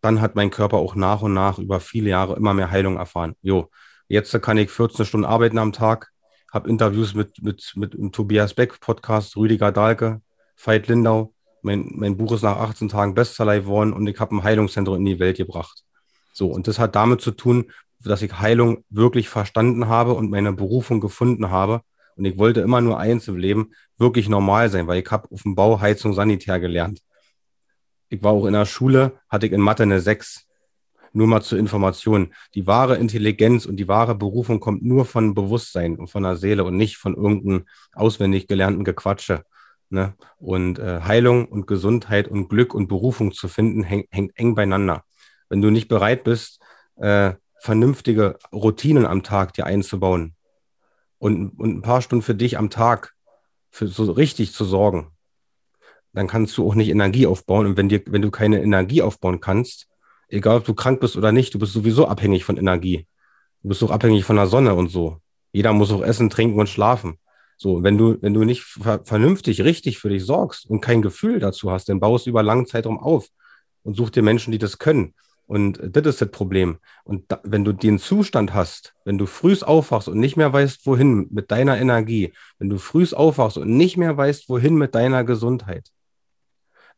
dann 0.00 0.20
hat 0.20 0.34
mein 0.34 0.50
Körper 0.50 0.78
auch 0.78 0.94
nach 0.94 1.22
und 1.22 1.34
nach 1.34 1.58
über 1.58 1.80
viele 1.80 2.10
Jahre 2.10 2.36
immer 2.36 2.54
mehr 2.54 2.70
Heilung 2.70 2.96
erfahren. 2.96 3.34
Jo, 3.42 3.70
jetzt 4.08 4.40
kann 4.42 4.58
ich 4.58 4.70
14 4.70 5.04
Stunden 5.04 5.26
arbeiten 5.26 5.58
am 5.58 5.72
Tag, 5.72 6.10
habe 6.52 6.68
Interviews 6.68 7.14
mit, 7.14 7.42
mit, 7.42 7.72
mit, 7.76 7.98
mit 7.98 8.12
Tobias 8.14 8.54
Beck, 8.54 8.80
Podcast, 8.80 9.36
Rüdiger 9.36 9.72
Dahlke, 9.72 10.20
Veit 10.56 10.88
Lindau. 10.88 11.34
Mein, 11.62 11.90
mein 11.94 12.16
Buch 12.16 12.32
ist 12.32 12.42
nach 12.42 12.56
18 12.56 12.88
Tagen 12.88 13.14
Bestseller 13.14 13.60
geworden 13.60 13.92
und 13.92 14.06
ich 14.06 14.18
habe 14.18 14.34
ein 14.34 14.42
Heilungszentrum 14.42 14.96
in 14.96 15.04
die 15.04 15.18
Welt 15.18 15.36
gebracht. 15.36 15.84
So, 16.32 16.48
und 16.48 16.68
das 16.68 16.78
hat 16.78 16.94
damit 16.94 17.20
zu 17.20 17.32
tun, 17.32 17.70
dass 18.02 18.22
ich 18.22 18.38
Heilung 18.38 18.84
wirklich 18.88 19.28
verstanden 19.28 19.88
habe 19.88 20.14
und 20.14 20.30
meine 20.30 20.52
Berufung 20.52 21.00
gefunden 21.00 21.50
habe. 21.50 21.82
Und 22.16 22.24
ich 22.24 22.38
wollte 22.38 22.60
immer 22.60 22.80
nur 22.80 22.98
eins 22.98 23.28
im 23.28 23.36
Leben, 23.36 23.72
wirklich 23.98 24.28
normal 24.28 24.70
sein, 24.70 24.86
weil 24.86 25.02
ich 25.02 25.10
habe 25.10 25.28
auf 25.30 25.42
dem 25.42 25.54
Bau 25.54 25.80
Heizung 25.80 26.14
Sanitär 26.14 26.60
gelernt. 26.60 27.00
Ich 28.10 28.22
war 28.22 28.32
auch 28.32 28.44
in 28.44 28.52
der 28.52 28.66
Schule, 28.66 29.18
hatte 29.30 29.46
ich 29.46 29.52
in 29.52 29.62
Mathe 29.62 29.84
eine 29.84 30.00
6. 30.00 30.46
Nur 31.12 31.26
mal 31.26 31.40
zur 31.40 31.58
Information. 31.58 32.34
Die 32.54 32.66
wahre 32.66 32.96
Intelligenz 32.98 33.64
und 33.64 33.76
die 33.76 33.88
wahre 33.88 34.14
Berufung 34.14 34.60
kommt 34.60 34.84
nur 34.84 35.06
von 35.06 35.34
Bewusstsein 35.34 35.96
und 35.96 36.08
von 36.08 36.22
der 36.22 36.36
Seele 36.36 36.64
und 36.64 36.76
nicht 36.76 36.98
von 36.98 37.14
irgendeinem 37.14 37.64
auswendig 37.94 38.46
gelernten 38.46 38.84
Gequatsche. 38.84 39.44
Ne? 39.88 40.14
Und 40.36 40.78
äh, 40.78 41.00
Heilung 41.00 41.46
und 41.46 41.66
Gesundheit 41.66 42.28
und 42.28 42.48
Glück 42.48 42.74
und 42.74 42.88
Berufung 42.88 43.32
zu 43.32 43.48
finden, 43.48 43.82
hängt, 43.82 44.06
hängt 44.10 44.38
eng 44.38 44.54
beieinander 44.54 45.04
wenn 45.50 45.60
du 45.60 45.68
nicht 45.68 45.88
bereit 45.88 46.24
bist, 46.24 46.60
äh, 46.96 47.34
vernünftige 47.58 48.38
Routinen 48.52 49.04
am 49.04 49.22
Tag 49.22 49.52
dir 49.52 49.66
einzubauen 49.66 50.34
und, 51.18 51.50
und 51.58 51.76
ein 51.76 51.82
paar 51.82 52.00
Stunden 52.00 52.22
für 52.22 52.34
dich 52.34 52.56
am 52.56 52.70
Tag 52.70 53.14
für 53.70 53.86
so 53.86 54.10
richtig 54.10 54.54
zu 54.54 54.64
sorgen, 54.64 55.10
dann 56.12 56.26
kannst 56.26 56.56
du 56.56 56.66
auch 56.66 56.74
nicht 56.74 56.88
Energie 56.88 57.26
aufbauen. 57.26 57.66
Und 57.66 57.76
wenn 57.76 57.88
dir, 57.88 58.02
wenn 58.06 58.22
du 58.22 58.30
keine 58.30 58.62
Energie 58.62 59.02
aufbauen 59.02 59.40
kannst, 59.40 59.86
egal 60.28 60.58
ob 60.58 60.64
du 60.64 60.74
krank 60.74 61.00
bist 61.00 61.16
oder 61.16 61.32
nicht, 61.32 61.54
du 61.54 61.58
bist 61.58 61.72
sowieso 61.72 62.06
abhängig 62.06 62.44
von 62.44 62.56
Energie. 62.56 63.06
Du 63.62 63.68
bist 63.68 63.82
auch 63.82 63.90
abhängig 63.90 64.24
von 64.24 64.36
der 64.36 64.46
Sonne 64.46 64.74
und 64.74 64.88
so. 64.88 65.18
Jeder 65.52 65.72
muss 65.72 65.92
auch 65.92 66.02
essen, 66.02 66.30
trinken 66.30 66.58
und 66.58 66.68
schlafen. 66.68 67.18
So, 67.56 67.82
wenn 67.82 67.98
du, 67.98 68.16
wenn 68.22 68.32
du 68.32 68.44
nicht 68.44 68.62
ver 68.62 69.04
vernünftig, 69.04 69.62
richtig 69.62 69.98
für 69.98 70.08
dich 70.08 70.24
sorgst 70.24 70.64
und 70.64 70.80
kein 70.80 71.02
Gefühl 71.02 71.40
dazu 71.40 71.70
hast, 71.70 71.88
dann 71.88 72.00
baust 72.00 72.24
du 72.24 72.30
über 72.30 72.42
langen 72.42 72.66
Zeitraum 72.66 72.98
auf 72.98 73.28
und 73.82 73.94
such 73.96 74.10
dir 74.10 74.22
Menschen, 74.22 74.52
die 74.52 74.58
das 74.58 74.78
können. 74.78 75.14
Und 75.46 75.80
das 75.82 76.06
ist 76.06 76.20
das 76.22 76.30
Problem. 76.30 76.78
Und 77.02 77.24
da, 77.32 77.40
wenn 77.42 77.64
du 77.64 77.72
den 77.72 77.98
Zustand 77.98 78.54
hast, 78.54 78.94
wenn 79.04 79.18
du 79.18 79.26
frühs 79.26 79.64
aufwachst 79.64 80.08
und 80.08 80.20
nicht 80.20 80.36
mehr 80.36 80.52
weißt, 80.52 80.86
wohin 80.86 81.26
mit 81.32 81.50
deiner 81.50 81.76
Energie, 81.76 82.32
wenn 82.58 82.70
du 82.70 82.78
frühs 82.78 83.12
aufwachst 83.12 83.58
und 83.58 83.76
nicht 83.76 83.96
mehr 83.96 84.16
weißt, 84.16 84.48
wohin 84.48 84.76
mit 84.76 84.94
deiner 84.94 85.24
Gesundheit, 85.24 85.90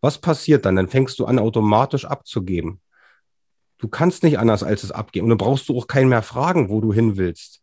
was 0.02 0.18
passiert 0.18 0.66
dann? 0.66 0.76
Dann 0.76 0.88
fängst 0.88 1.18
du 1.18 1.25
an, 1.25 1.38
automatisch 1.38 2.04
abzugeben. 2.04 2.80
Du 3.78 3.88
kannst 3.88 4.23
nicht 4.23 4.38
anders 4.38 4.62
als 4.62 4.82
es 4.82 4.92
abgeben. 4.92 5.25
Und 5.25 5.30
dann 5.30 5.38
brauchst 5.38 5.68
du 5.68 5.78
auch 5.78 5.87
keinen 5.87 6.11
mehr 6.11 6.23
fragen, 6.23 6.68
wo 6.68 6.80
du 6.80 6.92
hin 6.92 7.16
willst. 7.16 7.62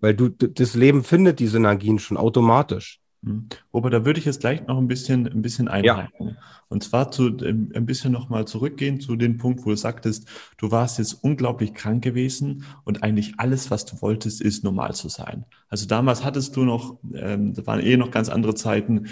Weil 0.00 0.14
du, 0.14 0.28
das 0.28 0.74
Leben 0.74 1.04
findet 1.04 1.40
die 1.40 1.46
Synergien 1.46 1.98
schon 1.98 2.18
automatisch. 2.18 3.00
Mhm. 3.22 3.48
Robert, 3.72 3.92
da 3.92 4.04
würde 4.04 4.18
ich 4.18 4.26
jetzt 4.26 4.40
gleich 4.40 4.66
noch 4.66 4.78
ein 4.78 4.88
bisschen, 4.88 5.26
ein 5.26 5.42
bisschen 5.42 5.68
einhaken. 5.68 6.28
Ja. 6.28 6.36
Und 6.68 6.82
zwar 6.82 7.10
zu, 7.10 7.36
ähm, 7.38 7.72
ein 7.74 7.86
bisschen 7.86 8.12
nochmal 8.12 8.46
zurückgehen 8.46 9.00
zu 9.00 9.16
dem 9.16 9.38
Punkt, 9.38 9.64
wo 9.64 9.70
du 9.70 9.76
sagtest, 9.76 10.28
du 10.58 10.70
warst 10.70 10.98
jetzt 10.98 11.14
unglaublich 11.24 11.74
krank 11.74 12.02
gewesen 12.02 12.64
und 12.84 13.02
eigentlich 13.02 13.34
alles, 13.38 13.70
was 13.70 13.84
du 13.84 14.00
wolltest, 14.02 14.40
ist 14.40 14.64
normal 14.64 14.94
zu 14.94 15.08
sein. 15.08 15.44
Also 15.68 15.86
damals 15.86 16.24
hattest 16.24 16.56
du 16.56 16.64
noch, 16.64 16.98
ähm, 17.14 17.54
da 17.54 17.66
waren 17.66 17.80
eh 17.80 17.96
noch 17.96 18.10
ganz 18.10 18.28
andere 18.28 18.54
Zeiten, 18.54 19.06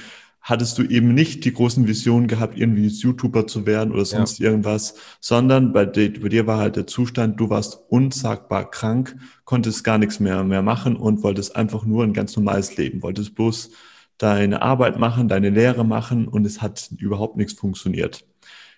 hattest 0.44 0.76
du 0.78 0.82
eben 0.82 1.14
nicht 1.14 1.46
die 1.46 1.54
großen 1.54 1.88
Visionen 1.88 2.28
gehabt, 2.28 2.56
irgendwie 2.56 2.86
YouTuber 2.86 3.46
zu 3.46 3.64
werden 3.64 3.92
oder 3.92 4.04
sonst 4.04 4.38
ja. 4.38 4.50
irgendwas, 4.50 4.94
sondern 5.18 5.72
bei 5.72 5.86
dir, 5.86 6.20
bei 6.20 6.28
dir 6.28 6.46
war 6.46 6.58
halt 6.58 6.76
der 6.76 6.86
Zustand, 6.86 7.40
du 7.40 7.48
warst 7.48 7.80
unsagbar 7.88 8.70
krank, 8.70 9.16
konntest 9.44 9.82
gar 9.84 9.96
nichts 9.96 10.20
mehr, 10.20 10.44
mehr 10.44 10.62
machen 10.62 10.96
und 10.96 11.22
wolltest 11.22 11.56
einfach 11.56 11.86
nur 11.86 12.04
ein 12.04 12.12
ganz 12.12 12.36
normales 12.36 12.76
Leben, 12.76 13.02
wolltest 13.02 13.34
bloß 13.34 13.70
deine 14.18 14.60
Arbeit 14.60 14.98
machen, 14.98 15.28
deine 15.28 15.48
Lehre 15.48 15.84
machen 15.84 16.28
und 16.28 16.44
es 16.44 16.60
hat 16.60 16.90
überhaupt 16.98 17.36
nichts 17.38 17.54
funktioniert. 17.54 18.26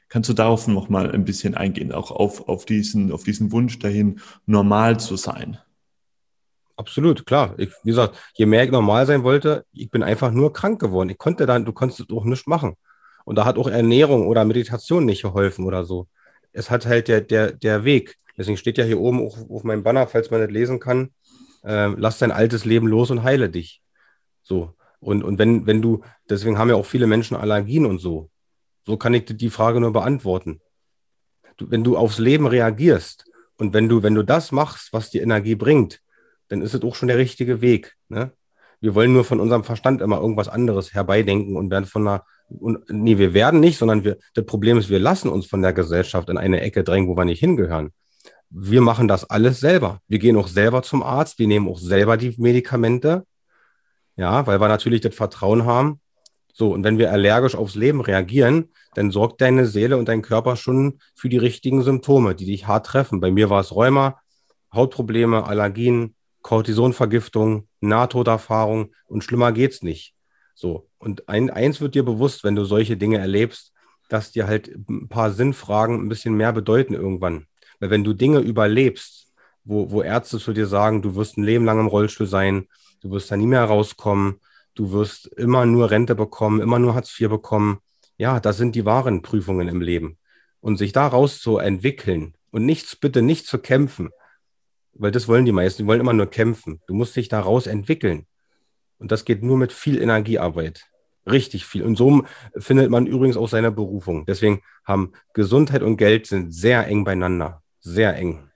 Kannst 0.09 0.31
du 0.31 0.35
darauf 0.35 0.69
noch 0.69 0.89
mal 0.89 1.11
ein 1.11 1.25
bisschen 1.25 1.57
eingehen, 1.57 1.91
auch 1.91 2.13
auf, 2.13 2.49
auf, 2.49 2.65
diesen, 2.65 3.11
auf 3.11 3.25
diesen 3.25 3.51
Wunsch 3.51 3.81
dahin, 3.81 4.21
normal 4.47 5.01
zu 5.01 5.17
sein? 5.17 5.59
Absolut, 6.77 7.25
klar. 7.25 7.55
Ich, 7.57 7.71
wie 7.83 7.91
gesagt, 7.91 8.17
je 8.35 8.47
mehr 8.47 8.65
ich 8.65 8.71
normal 8.71 9.07
sein 9.07 9.23
wollte, 9.23 9.65
ich 9.73 9.91
bin 9.91 10.03
einfach 10.03 10.31
nur 10.31 10.53
krank 10.53 10.79
geworden. 10.79 11.09
Ich 11.09 11.19
konnte 11.19 11.47
dann, 11.47 11.65
du 11.65 11.73
konntest 11.73 12.13
auch 12.13 12.25
nichts 12.25 12.47
machen. 12.47 12.77
Und 13.25 13.37
da 13.37 13.45
hat 13.45 13.57
auch 13.57 13.69
Ernährung 13.69 14.27
oder 14.27 14.45
Meditation 14.45 15.07
nicht 15.07 15.23
geholfen 15.23 15.65
oder 15.65 15.85
so. 15.85 16.07
Es 16.53 16.71
hat 16.71 16.87
halt 16.87 17.09
der, 17.09 17.23
der, 17.23 17.53
der 17.53 17.85
Weg. 17.85 18.17
Deswegen 18.37 18.59
steht 18.59 18.79
ja 18.79 18.85
hier 18.85 19.01
oben 19.01 19.25
auf, 19.25 19.37
auf 19.51 19.65
meinem 19.65 19.83
Banner, 19.83 20.07
falls 20.07 20.31
man 20.31 20.41
nicht 20.41 20.53
lesen 20.53 20.79
kann, 20.79 21.11
äh, 21.65 21.89
lass 21.97 22.19
dein 22.19 22.31
altes 22.31 22.65
Leben 22.65 22.87
los 22.87 23.11
und 23.11 23.23
heile 23.23 23.49
dich. 23.49 23.83
So. 24.43 24.75
Und, 25.01 25.25
und 25.25 25.39
wenn, 25.39 25.67
wenn 25.67 25.81
du, 25.81 26.03
deswegen 26.29 26.59
haben 26.59 26.69
ja 26.69 26.77
auch 26.77 26.87
viele 26.87 27.07
Menschen 27.07 27.37
Allergien 27.37 27.87
und 27.87 27.99
so. 27.99 28.31
So 28.85 28.97
kann 28.97 29.15
ich 29.15 29.25
die 29.25 29.51
Frage 29.51 29.81
nur 29.81 29.93
beantworten. 29.93 30.61
Du, 31.57 31.71
wenn 31.71 31.83
du 31.83 31.97
aufs 31.97 32.19
Leben 32.19 32.47
reagierst 32.47 33.25
und 33.57 33.73
wenn 33.73 33.89
du, 33.89 34.03
wenn 34.03 34.15
du 34.15 34.23
das 34.23 34.53
machst, 34.53 34.93
was 34.93 35.11
die 35.11 35.19
Energie 35.19 35.55
bringt, 35.55 36.01
dann 36.49 36.63
ist 36.63 36.75
es 36.75 36.83
auch 36.83 36.95
schon 36.95 37.09
der 37.09 37.19
richtige 37.19 37.61
Weg. 37.61 37.97
Ne? 38.09 38.33
Wir 38.81 38.95
wollen 38.95 39.13
nur 39.13 39.25
von 39.25 39.41
unserem 39.41 39.65
Verstand 39.65 40.01
immer 40.01 40.21
irgendwas 40.21 40.49
anderes 40.49 40.95
herbeidenken 40.95 41.57
und 41.57 41.71
werden 41.71 41.87
von 41.87 42.07
einer, 42.07 42.25
und, 42.49 42.89
nee, 42.89 43.19
wir 43.19 43.35
werden 43.35 43.61
nicht, 43.61 43.79
sondern 43.79 44.05
wir, 44.05 44.19
das 44.35 44.47
Problem 44.47 44.79
ist, 44.79 44.89
wir 44.89 45.01
lassen 45.01 45.29
uns 45.29 45.47
von 45.47 45.63
der 45.63 45.73
Gesellschaft 45.73 46.29
in 46.29 46.39
eine 46.39 46.61
Ecke 46.61 46.85
drängen, 46.85 47.09
wo 47.09 47.17
wir 47.17 47.25
nicht 47.25 47.41
hingehören. 47.41 47.91
Wir 48.51 48.81
machen 48.81 49.09
das 49.09 49.29
alles 49.29 49.61
selber. 49.61 50.01
Wir 50.07 50.19
gehen 50.19 50.37
auch 50.37 50.49
selber 50.49 50.83
zum 50.83 51.03
Arzt, 51.03 51.39
wir 51.39 51.49
nehmen 51.49 51.69
auch 51.69 51.79
selber 51.79 52.17
die 52.17 52.35
Medikamente 52.39 53.25
ja, 54.17 54.47
weil 54.47 54.61
wir 54.61 54.69
natürlich 54.69 55.03
das 55.03 55.15
Vertrauen 55.15 55.65
haben. 55.65 56.01
So, 56.53 56.73
und 56.73 56.85
wenn 56.85 56.99
wir 56.99 57.13
allergisch 57.13 57.55
aufs 57.55 57.75
Leben 57.75 58.01
reagieren, 58.01 58.73
dann 58.95 59.11
sorgt 59.11 59.43
deine 59.43 59.67
Seele 59.67 59.99
und 59.99 60.09
dein 60.09 60.23
Körper 60.23 60.57
schon 60.57 61.01
für 61.15 61.29
die 61.29 61.37
richtigen 61.37 61.83
Symptome, 61.83 62.35
die 62.35 62.47
dich 62.47 62.67
hart 62.67 62.87
treffen. 62.87 63.21
Bei 63.21 63.31
mir 63.31 63.51
war 63.51 63.61
es 63.61 63.75
Rheuma, 63.75 64.21
Hautprobleme, 64.73 65.45
Allergien, 65.45 66.15
Cortisonvergiftung, 66.47 67.67
Nahtoderfahrung 67.81 68.93
und 69.07 69.25
schlimmer 69.25 69.51
geht's 69.51 69.83
nicht. 69.83 70.15
So, 70.55 70.89
und 70.99 71.29
ein, 71.29 71.51
eins 71.51 71.81
wird 71.81 71.97
dir 71.97 72.05
bewusst, 72.05 72.45
wenn 72.45 72.55
du 72.55 72.65
solche 72.65 72.97
Dinge 72.97 73.19
erlebst, 73.19 73.73
dass 74.09 74.31
dir 74.31 74.47
halt 74.47 74.71
ein 74.89 75.09
paar 75.09 75.33
Sinnfragen 75.33 76.01
ein 76.01 76.09
bisschen 76.09 76.37
mehr 76.37 76.53
bedeuten 76.53 76.95
irgendwann. 76.95 77.49
Weil 77.81 77.91
wenn 77.91 78.05
du 78.05 78.13
Dinge 78.13 78.39
überlebst, 78.39 79.35
wo, 79.65 79.91
wo 79.91 80.03
Ärzte 80.03 80.39
zu 80.39 80.53
dir 80.53 80.69
sagen, 80.69 81.03
du 81.03 81.17
wirst 81.17 81.37
ein 81.37 81.43
Leben 81.43 81.65
lang 81.65 81.81
im 81.81 81.89
Rollstuhl 81.89 82.29
sein, 82.29 82.69
du 83.01 83.11
wirst 83.11 83.29
da 83.33 83.37
nie 83.37 83.49
mehr 83.49 83.65
rauskommen, 83.65 84.37
du 84.77 84.93
wirst 84.93 85.27
immer 85.27 85.67
nur 85.67 85.91
Rente 85.91 86.15
bekommen, 86.15 86.61
immer 86.61 86.79
nur 86.79 86.95
Hartz 86.95 87.21
IV 87.21 87.29
bekommen. 87.29 87.79
Ja, 88.19 88.39
das 88.39 88.57
sind 88.57 88.77
die 88.77 88.85
wahren 88.85 89.23
Prüfungen 89.23 89.67
im 89.67 89.81
Leben. 89.81 90.17
Und 90.61 90.77
sich 90.77 90.93
daraus 90.93 91.41
zu 91.41 91.59
entwickeln 91.59 92.35
und 92.53 92.65
nichts, 92.65 92.95
bitte 92.95 93.21
nicht 93.21 93.49
zu 93.49 93.59
kämpfen, 93.59 94.11
weil 94.99 95.11
das 95.11 95.29
wollen 95.29 95.45
die 95.45 95.53
meisten, 95.53 95.83
die 95.83 95.89
wollen 95.89 96.01
immer 96.01 96.13
nur 96.13 96.27
kämpfen. 96.27 96.81
Du 96.87 96.95
musst 96.95 97.17
dich 97.17 97.29
daraus 97.29 97.67
entwickeln. 97.67 98.27
Und 98.99 99.13
das 99.13 99.25
geht 99.25 99.43
nur 99.43 99.57
mit 99.57 99.73
viel 99.73 100.01
Energiearbeit. 100.01 100.87
Richtig 101.31 101.67
viel. 101.67 101.83
Und 101.83 101.97
so 101.97 102.25
findet 102.57 102.91
man 102.91 103.07
übrigens 103.07 103.37
auch 103.37 103.49
seine 103.49 103.73
Berufung. 103.73 104.25
Deswegen 104.27 104.63
haben 104.85 105.13
Gesundheit 105.35 105.83
und 105.83 105.97
Geld 105.97 106.27
sind 106.27 106.53
sehr 106.53 106.87
eng 106.87 107.05
beieinander. 107.05 107.63
Sehr 107.81 108.17
eng. 108.17 108.49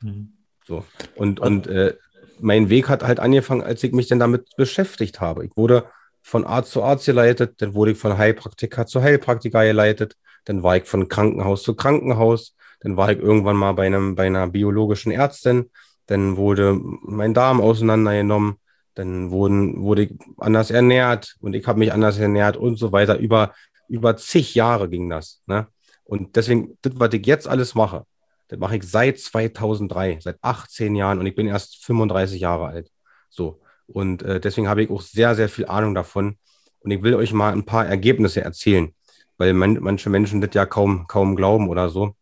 Mhm. 0.00 0.34
So. 0.66 0.84
Und, 1.14 1.40
und 1.40 1.66
äh, 1.66 1.96
mein 2.38 2.68
Weg 2.68 2.88
hat 2.88 3.02
halt 3.02 3.18
angefangen, 3.18 3.62
als 3.62 3.82
ich 3.82 3.92
mich 3.92 4.08
dann 4.08 4.18
damit 4.18 4.56
beschäftigt 4.56 5.20
habe. 5.20 5.46
Ich 5.46 5.56
wurde 5.56 5.86
von 6.22 6.44
Arzt 6.44 6.72
zu 6.72 6.82
Arzt 6.82 7.06
geleitet, 7.06 7.62
dann 7.62 7.74
wurde 7.74 7.92
ich 7.92 7.98
von 7.98 8.18
Heilpraktiker 8.18 8.86
zu 8.86 9.02
Heilpraktiker 9.02 9.64
geleitet, 9.64 10.16
dann 10.44 10.62
war 10.62 10.76
ich 10.76 10.84
von 10.84 11.08
Krankenhaus 11.08 11.62
zu 11.62 11.74
Krankenhaus, 11.74 12.54
dann 12.80 12.96
war 12.96 13.10
ich 13.10 13.18
irgendwann 13.18 13.56
mal 13.56 13.72
bei, 13.72 13.86
einem, 13.86 14.14
bei 14.14 14.26
einer 14.26 14.46
biologischen 14.48 15.10
Ärztin, 15.10 15.70
dann 16.08 16.36
wurde 16.36 16.78
mein 17.02 17.34
Darm 17.34 17.60
auseinandergenommen, 17.60 18.56
dann 18.94 19.30
wurden, 19.30 19.82
wurde 19.82 20.04
ich 20.04 20.14
anders 20.38 20.70
ernährt 20.70 21.36
und 21.40 21.54
ich 21.54 21.66
habe 21.66 21.78
mich 21.78 21.92
anders 21.92 22.18
ernährt 22.18 22.56
und 22.56 22.76
so 22.76 22.90
weiter. 22.92 23.18
Über, 23.18 23.54
über 23.88 24.16
zig 24.16 24.54
Jahre 24.54 24.88
ging 24.88 25.08
das. 25.08 25.42
Ne? 25.46 25.68
Und 26.04 26.34
deswegen, 26.34 26.76
das, 26.82 26.94
was 26.96 27.12
ich 27.12 27.26
jetzt 27.26 27.46
alles 27.46 27.74
mache, 27.74 28.04
das 28.48 28.58
mache 28.58 28.78
ich 28.78 28.82
seit 28.84 29.18
2003, 29.18 30.18
seit 30.22 30.38
18 30.40 30.96
Jahren 30.96 31.18
und 31.18 31.26
ich 31.26 31.36
bin 31.36 31.46
erst 31.46 31.84
35 31.84 32.40
Jahre 32.40 32.66
alt. 32.66 32.90
So. 33.28 33.60
Und 33.86 34.22
äh, 34.22 34.40
deswegen 34.40 34.68
habe 34.68 34.82
ich 34.82 34.90
auch 34.90 35.02
sehr, 35.02 35.34
sehr 35.34 35.50
viel 35.50 35.66
Ahnung 35.66 35.94
davon. 35.94 36.38
Und 36.80 36.90
ich 36.90 37.02
will 37.02 37.14
euch 37.14 37.32
mal 37.34 37.52
ein 37.52 37.66
paar 37.66 37.86
Ergebnisse 37.86 38.40
erzählen, 38.40 38.94
weil 39.36 39.52
man, 39.52 39.78
manche 39.80 40.08
Menschen 40.08 40.40
das 40.40 40.50
ja 40.54 40.64
kaum, 40.64 41.06
kaum 41.06 41.36
glauben 41.36 41.68
oder 41.68 41.90
so. 41.90 42.14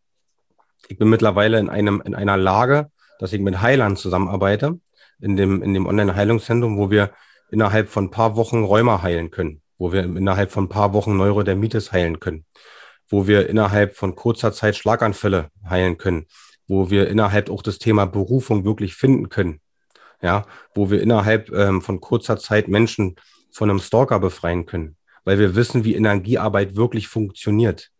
Ich 0.89 0.99
bin 0.99 1.09
mittlerweile 1.09 1.61
in, 1.61 1.69
einem, 1.69 2.03
in 2.05 2.15
einer 2.17 2.37
Lage, 2.37 2.91
dass 3.19 3.33
ich 3.33 3.41
mit 3.41 3.61
Heilern 3.61 3.97
zusammenarbeite, 3.97 4.79
in 5.21 5.37
dem, 5.37 5.63
in 5.63 5.75
dem 5.75 5.87
Online-Heilungszentrum, 5.87 6.79
wo 6.79 6.91
wir 6.91 7.13
innerhalb 7.51 7.89
von 7.89 8.05
ein 8.05 8.11
paar 8.11 8.37
Wochen 8.37 8.65
Rheuma 8.65 9.03
heilen 9.03 9.31
können, 9.31 9.63
wo 9.79 9.93
wir 9.93 10.05
innerhalb 10.05 10.51
von 10.51 10.65
ein 10.65 10.69
paar 10.69 10.93
Wochen 10.93 11.17
Neurodermitis 11.17 11.93
heilen 11.93 12.21
können, 12.21 12.45
wo 13.09 13.27
wir 13.27 13.49
innerhalb 13.49 13.97
von 13.97 14.15
kurzer 14.15 14.53
Zeit 14.53 14.77
Schlaganfälle 14.77 15.51
heilen 15.69 15.97
können, 15.97 16.27
wo 16.67 16.91
wir 16.91 17.09
innerhalb 17.09 17.51
auch 17.51 17.63
das 17.63 17.79
Thema 17.79 18.07
Berufung 18.07 18.65
wirklich 18.65 18.95
finden 18.95 19.29
können, 19.29 19.61
ja, 20.23 20.45
wo 20.75 20.91
wir 20.91 21.01
innerhalb 21.01 21.51
ähm, 21.51 21.83
von 21.83 22.01
kurzer 22.01 22.37
Zeit 22.37 22.69
Menschen 22.69 23.17
von 23.53 23.71
einem 23.71 23.79
Stalker 23.79 24.19
befreien 24.19 24.67
können, 24.67 24.97
weil 25.25 25.39
wir 25.39 25.55
wissen, 25.55 25.85
wie 25.85 25.95
Energiearbeit 25.95 26.77
wirklich 26.77 27.09
funktioniert. 27.09 27.91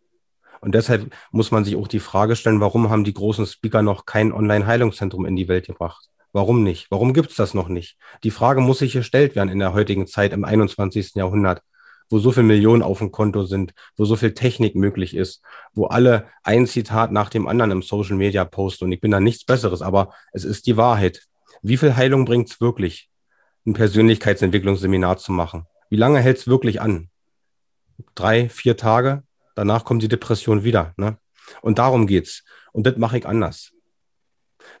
Und 0.61 0.75
deshalb 0.75 1.13
muss 1.31 1.51
man 1.51 1.65
sich 1.65 1.75
auch 1.75 1.87
die 1.87 1.99
Frage 1.99 2.35
stellen, 2.35 2.61
warum 2.61 2.89
haben 2.89 3.03
die 3.03 3.13
großen 3.13 3.45
Speaker 3.45 3.81
noch 3.81 4.05
kein 4.05 4.31
Online-Heilungszentrum 4.31 5.25
in 5.25 5.35
die 5.35 5.47
Welt 5.47 5.67
gebracht? 5.67 6.09
Warum 6.33 6.63
nicht? 6.63 6.87
Warum 6.91 7.13
gibt 7.13 7.31
es 7.31 7.35
das 7.35 7.53
noch 7.53 7.67
nicht? 7.67 7.97
Die 8.23 8.31
Frage 8.31 8.61
muss 8.61 8.79
sich 8.79 8.93
gestellt 8.93 9.35
werden 9.35 9.49
in 9.49 9.59
der 9.59 9.73
heutigen 9.73 10.07
Zeit 10.07 10.33
im 10.33 10.43
21. 10.43 11.15
Jahrhundert 11.15 11.61
wo 12.09 12.19
so 12.19 12.31
viel 12.31 12.43
Millionen 12.43 12.81
auf 12.81 12.99
dem 12.99 13.11
Konto 13.11 13.43
sind, 13.43 13.73
wo 13.95 14.05
so 14.05 14.15
viel 14.15 14.33
Technik 14.33 14.75
möglich 14.75 15.15
ist, 15.15 15.41
wo 15.73 15.85
alle 15.85 16.27
ein 16.43 16.67
Zitat 16.67 17.11
nach 17.11 17.29
dem 17.29 17.47
anderen 17.47 17.71
im 17.71 17.81
Social 17.81 18.15
Media 18.15 18.45
posten 18.45 18.85
und 18.85 18.91
ich 18.91 19.01
bin 19.01 19.11
da 19.11 19.19
nichts 19.19 19.45
Besseres, 19.45 19.81
aber 19.81 20.13
es 20.31 20.43
ist 20.43 20.67
die 20.67 20.77
Wahrheit. 20.77 21.23
Wie 21.61 21.77
viel 21.77 21.95
Heilung 21.95 22.25
bringt 22.25 22.49
es 22.49 22.61
wirklich, 22.61 23.09
ein 23.65 23.73
Persönlichkeitsentwicklungsseminar 23.73 25.17
zu 25.17 25.31
machen? 25.31 25.65
Wie 25.89 25.97
lange 25.97 26.19
hält 26.19 26.37
es 26.37 26.47
wirklich 26.47 26.81
an? 26.81 27.09
Drei, 28.15 28.49
vier 28.49 28.77
Tage? 28.77 29.23
Danach 29.57 29.85
kommt 29.85 30.03
die 30.03 30.07
Depression 30.07 30.63
wieder. 30.63 30.93
Ne? 30.97 31.17
Und 31.61 31.79
darum 31.79 32.05
geht's. 32.05 32.43
Und 32.73 32.85
das 32.85 32.95
mache 32.97 33.17
ich 33.17 33.25
anders. 33.25 33.71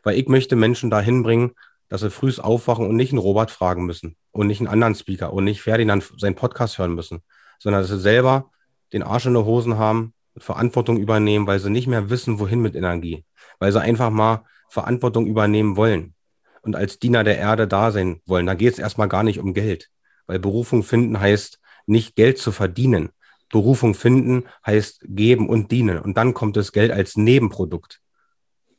Weil 0.03 0.19
ich 0.19 0.27
möchte 0.27 0.55
Menschen 0.55 0.91
dahin 0.91 1.23
bringen, 1.23 1.53
dass 1.89 2.01
sie 2.01 2.11
früh 2.11 2.31
aufwachen 2.37 2.85
und 2.85 2.95
nicht 2.95 3.11
einen 3.11 3.17
Robert 3.17 3.49
fragen 3.49 3.87
müssen 3.87 4.17
und 4.29 4.45
nicht 4.45 4.59
einen 4.59 4.67
anderen 4.67 4.93
Speaker 4.93 5.33
und 5.33 5.45
nicht 5.45 5.63
Ferdinand 5.63 6.07
seinen 6.17 6.35
Podcast 6.35 6.77
hören 6.77 6.93
müssen, 6.93 7.23
sondern 7.57 7.81
dass 7.81 7.89
sie 7.89 7.99
selber 7.99 8.51
den 8.93 9.01
Arsch 9.01 9.25
in 9.25 9.33
den 9.33 9.45
Hosen 9.45 9.79
haben, 9.79 10.13
Verantwortung 10.37 10.97
übernehmen, 10.97 11.47
weil 11.47 11.57
sie 11.57 11.71
nicht 11.71 11.87
mehr 11.87 12.11
wissen, 12.11 12.37
wohin 12.37 12.61
mit 12.61 12.75
Energie, 12.75 13.25
weil 13.57 13.71
sie 13.71 13.81
einfach 13.81 14.11
mal 14.11 14.45
Verantwortung 14.69 15.25
übernehmen 15.25 15.75
wollen 15.75 16.13
und 16.61 16.75
als 16.75 16.99
Diener 16.99 17.23
der 17.23 17.39
Erde 17.39 17.67
da 17.67 17.91
sein 17.91 18.21
wollen. 18.27 18.45
Da 18.45 18.53
geht 18.53 18.73
es 18.73 18.79
erstmal 18.79 19.07
gar 19.07 19.23
nicht 19.23 19.39
um 19.39 19.55
Geld, 19.55 19.89
weil 20.27 20.37
Berufung 20.37 20.83
finden 20.83 21.19
heißt, 21.19 21.59
nicht 21.87 22.15
Geld 22.15 22.37
zu 22.37 22.51
verdienen. 22.51 23.09
Berufung 23.49 23.93
finden 23.93 24.43
heißt 24.65 25.05
geben 25.07 25.49
und 25.49 25.71
dienen. 25.71 25.99
Und 25.99 26.17
dann 26.17 26.33
kommt 26.33 26.57
das 26.57 26.71
Geld 26.71 26.91
als 26.91 27.15
Nebenprodukt. 27.15 28.01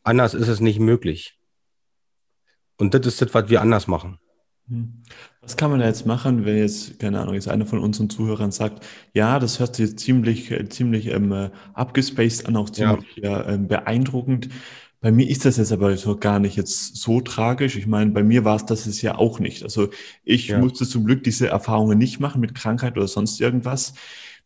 Anders 0.02 0.34
ist 0.34 0.48
es 0.48 0.60
nicht 0.60 0.80
möglich. 0.80 1.38
Und 2.76 2.94
das 2.94 3.06
ist 3.06 3.20
das, 3.22 3.34
was 3.34 3.48
wir 3.48 3.60
anders 3.60 3.88
machen. 3.88 4.18
Hm. 4.68 5.02
Was 5.40 5.56
kann 5.56 5.70
man 5.70 5.80
jetzt 5.80 6.06
machen, 6.06 6.44
wenn 6.44 6.58
jetzt, 6.58 6.98
keine 6.98 7.20
Ahnung, 7.20 7.34
jetzt 7.34 7.48
einer 7.48 7.66
von 7.66 7.78
unseren 7.78 8.10
Zuhörern 8.10 8.52
sagt, 8.52 8.86
ja, 9.14 9.38
das 9.38 9.58
hört 9.60 9.76
sich 9.76 9.96
ziemlich, 9.98 10.52
ziemlich 10.68 11.06
ähm, 11.06 11.32
äh, 11.32 11.50
abgespaced 11.72 12.46
an, 12.46 12.56
auch 12.56 12.70
ziemlich 12.70 13.16
ja. 13.16 13.54
äh, 13.54 13.58
beeindruckend. 13.58 14.50
Bei 15.00 15.12
mir 15.12 15.28
ist 15.28 15.44
das 15.44 15.58
jetzt 15.58 15.72
aber 15.72 15.96
so 15.96 16.16
gar 16.16 16.40
nicht 16.40 16.56
jetzt 16.56 16.96
so 16.96 17.20
tragisch. 17.20 17.76
Ich 17.76 17.86
meine, 17.86 18.10
bei 18.10 18.24
mir 18.24 18.44
war 18.44 18.56
es 18.56 18.66
das 18.66 18.86
ist 18.86 19.00
ja 19.00 19.16
auch 19.16 19.38
nicht. 19.38 19.62
Also 19.62 19.90
ich 20.24 20.48
ja. 20.48 20.58
musste 20.58 20.86
zum 20.86 21.04
Glück 21.04 21.22
diese 21.22 21.48
Erfahrungen 21.48 21.98
nicht 21.98 22.18
machen 22.18 22.40
mit 22.40 22.54
Krankheit 22.54 22.96
oder 22.96 23.06
sonst 23.06 23.40
irgendwas. 23.40 23.94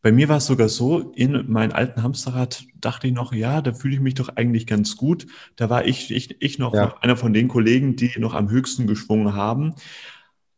Bei 0.02 0.10
mir 0.10 0.28
war 0.28 0.38
es 0.38 0.46
sogar 0.46 0.68
so, 0.68 1.12
in 1.14 1.50
meinem 1.50 1.70
alten 1.70 2.02
Hamsterrad 2.02 2.64
dachte 2.80 3.06
ich 3.06 3.12
noch, 3.12 3.32
ja, 3.32 3.62
da 3.62 3.72
fühle 3.72 3.94
ich 3.94 4.00
mich 4.00 4.14
doch 4.14 4.30
eigentlich 4.30 4.66
ganz 4.66 4.96
gut. 4.96 5.26
Da 5.54 5.70
war 5.70 5.86
ich, 5.86 6.10
ich, 6.10 6.42
ich 6.42 6.58
noch 6.58 6.74
ja. 6.74 6.96
einer 7.00 7.16
von 7.16 7.32
den 7.32 7.46
Kollegen, 7.46 7.94
die 7.94 8.12
noch 8.18 8.34
am 8.34 8.50
höchsten 8.50 8.88
geschwungen 8.88 9.34
haben. 9.34 9.74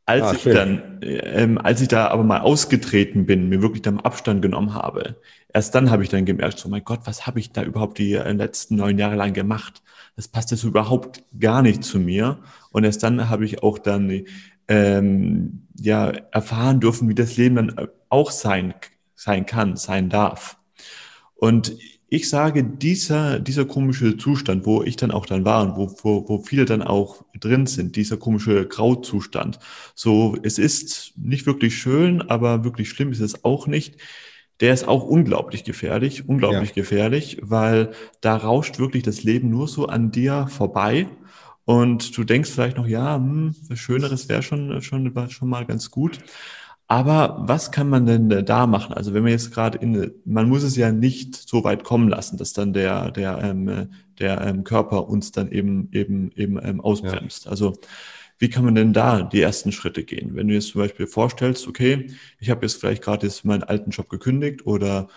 Als 0.07 0.23
ah, 0.23 0.33
ich 0.33 0.43
schön. 0.43 0.55
dann, 0.55 1.01
ähm, 1.03 1.59
als 1.59 1.83
ich 1.83 1.89
da 1.89 2.09
aber 2.09 2.25
mal 2.25 2.41
ausgetreten 2.41 3.27
bin, 3.27 3.51
mir 3.51 3.61
wirklich 3.61 3.83
dann 3.83 4.01
Abstand 4.01 4.41
genommen 4.41 4.75
habe, 4.75 5.21
erst 5.53 5.75
dann 5.75 5.91
habe 5.91 6.03
ich 6.03 6.09
dann 6.09 6.25
gemerkt, 6.25 6.59
so 6.59 6.69
mein 6.71 6.85
Gott, 6.85 7.01
was 7.05 7.27
habe 7.27 7.39
ich 7.39 7.53
da 7.53 7.63
überhaupt 7.63 7.99
die 7.99 8.15
äh, 8.15 8.33
letzten 8.33 8.77
neun 8.77 8.99
Jahre 8.99 9.17
lang 9.17 9.35
gemacht? 9.35 9.83
Das 10.17 10.29
passt 10.29 10.51
jetzt 10.53 10.65
überhaupt 10.65 11.23
gar 11.39 11.61
nicht 11.61 11.85
zu 11.85 11.99
mir. 11.99 12.39
Und 12.71 12.85
erst 12.85 13.03
dann 13.03 13.29
habe 13.29 13.45
ich 13.45 13.63
auch 13.63 13.79
dann 13.79 14.25
ähm, 14.69 15.67
ja 15.79 16.09
erfahren 16.33 16.81
dürfen, 16.81 17.09
wie 17.11 17.15
das 17.15 17.37
Leben 17.37 17.57
dann 17.57 17.89
auch 18.09 18.31
sein 18.31 18.75
sein 19.15 19.47
kann, 19.47 19.77
sein 19.77 20.09
darf. 20.09 20.59
Und 21.35 21.77
ich 22.09 22.29
sage, 22.29 22.63
dieser, 22.63 23.41
dieser 23.41 23.65
komische 23.65 24.17
Zustand, 24.17 24.67
wo 24.67 24.83
ich 24.83 24.97
dann 24.97 25.11
auch 25.11 25.27
dann 25.27 25.45
war 25.45 25.63
und 25.63 25.77
wo, 25.77 25.95
wo, 26.03 26.29
wo 26.29 26.39
viele 26.43 26.65
dann 26.65 26.83
auch 26.83 27.25
drin 27.41 27.67
sind, 27.67 27.97
dieser 27.97 28.17
komische 28.17 28.67
Grauzustand, 28.67 29.59
so, 29.95 30.37
es 30.43 30.59
ist 30.59 31.15
nicht 31.17 31.47
wirklich 31.47 31.77
schön, 31.77 32.23
aber 32.23 32.65
wirklich 32.65 32.91
schlimm 32.91 33.11
ist 33.11 33.21
es 33.21 33.45
auch 33.45 33.67
nicht. 33.67 33.97
Der 34.61 34.73
ist 34.73 34.87
auch 34.87 35.03
unglaublich 35.03 35.65
gefährlich, 35.65 36.29
unglaublich 36.29 36.69
ja. 36.71 36.75
gefährlich, 36.75 37.39
weil 37.43 37.91
da 38.21 38.37
rauscht 38.37 38.79
wirklich 38.79 39.03
das 39.03 39.25
Leben 39.25 39.51
nur 39.51 39.67
so 39.67 39.87
an 39.87 40.13
dir 40.13 40.47
vorbei. 40.49 41.09
Und 41.65 42.17
du 42.17 42.23
denkst 42.23 42.51
vielleicht 42.51 42.77
noch, 42.77 42.87
ja, 42.87 43.17
hm, 43.17 43.57
was 43.69 43.79
Schöneres 43.81 44.29
wäre 44.29 44.43
schon, 44.43 44.81
schon, 44.83 45.31
schon 45.31 45.49
mal 45.49 45.67
ganz 45.67 45.91
gut. 45.91 46.21
Aber 46.87 47.37
was 47.41 47.73
kann 47.73 47.89
man 47.89 48.05
denn 48.05 48.45
da 48.45 48.67
machen? 48.67 48.93
Also 48.93 49.15
wenn 49.15 49.23
man 49.23 49.33
jetzt 49.33 49.53
gerade 49.53 49.79
in, 49.79 50.13
man 50.25 50.49
muss 50.49 50.63
es 50.63 50.77
ja 50.77 50.93
nicht 50.93 51.35
so 51.35 51.65
weit 51.65 51.83
kommen 51.83 52.09
lassen, 52.09 52.37
dass 52.37 52.53
dann 52.53 52.75
der 52.75 53.11
der 53.11 53.39
ähm, 53.43 53.89
der 54.19 54.41
ähm, 54.43 54.65
Körper 54.65 55.09
uns 55.09 55.33
dann 55.33 55.51
eben 55.51 55.89
eben 55.93 56.31
eben 56.37 56.61
ähm, 56.63 56.81
ausbremst. 56.81 57.47
Ja. 57.47 57.51
Also 57.51 57.75
wie 58.39 58.51
kann 58.51 58.65
man 58.65 58.75
denn 58.75 58.93
da 58.93 59.23
die 59.23 59.41
ersten 59.41 59.73
Schritte 59.73 60.05
gehen? 60.05 60.35
Wenn 60.35 60.49
du 60.49 60.55
jetzt 60.55 60.69
zum 60.69 60.81
Beispiel 60.83 61.07
vorstellst, 61.07 61.67
okay, 61.69 62.11
ich 62.39 62.51
habe 62.51 62.67
jetzt 62.67 62.79
vielleicht 62.79 63.03
gerade 63.03 63.27
jetzt 63.27 63.45
meinen 63.45 63.63
alten 63.63 63.91
Job 63.91 64.09
gekündigt 64.11 64.67
oder 64.67 65.09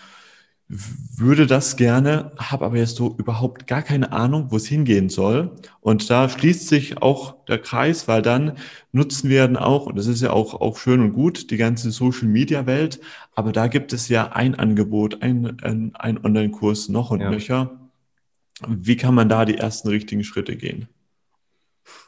würde 0.70 1.48
das 1.48 1.78
gerne, 1.78 2.32
habe 2.38 2.66
aber 2.66 2.78
jetzt 2.78 2.98
so 2.98 3.16
überhaupt 3.18 3.68
gar 3.68 3.82
keine 3.82 4.12
Ahnung, 4.12 4.48
wo 4.50 4.58
es 4.58 4.68
hingehen 4.68 5.08
soll. 5.08 5.52
Und 5.80 6.10
da 6.10 6.28
schließt 6.28 6.68
sich 6.68 7.02
auch 7.02 7.46
der 7.46 7.60
Kreis, 7.60 8.08
weil 8.10 8.22
dann 8.22 8.58
nutzen 8.92 9.30
wir 9.30 9.48
dann 9.48 9.56
auch, 9.56 9.86
und 9.86 9.98
das 9.98 10.08
ist 10.08 10.22
ja 10.22 10.32
auch, 10.32 10.54
auch 10.60 10.78
schön 10.78 11.00
und 11.00 11.14
gut, 11.14 11.52
die 11.52 11.58
ganze 11.58 11.92
Social 11.92 12.28
Media 12.28 12.66
Welt, 12.66 13.00
aber 13.34 13.54
da 13.54 13.68
gibt 13.68 13.94
es 13.94 14.10
ja 14.10 14.34
ein 14.34 14.56
Angebot, 14.56 15.22
ein, 15.22 15.58
ein, 15.62 15.96
ein 15.96 16.24
Online-Kurs 16.24 16.90
noch 16.90 17.12
und 17.12 17.22
ja. 17.22 17.30
nöcher. 17.30 17.80
Wie 18.68 18.98
kann 18.98 19.16
man 19.16 19.30
da 19.30 19.46
die 19.46 19.58
ersten 19.58 19.88
richtigen 19.88 20.26
Schritte 20.26 20.58
gehen? 20.58 20.90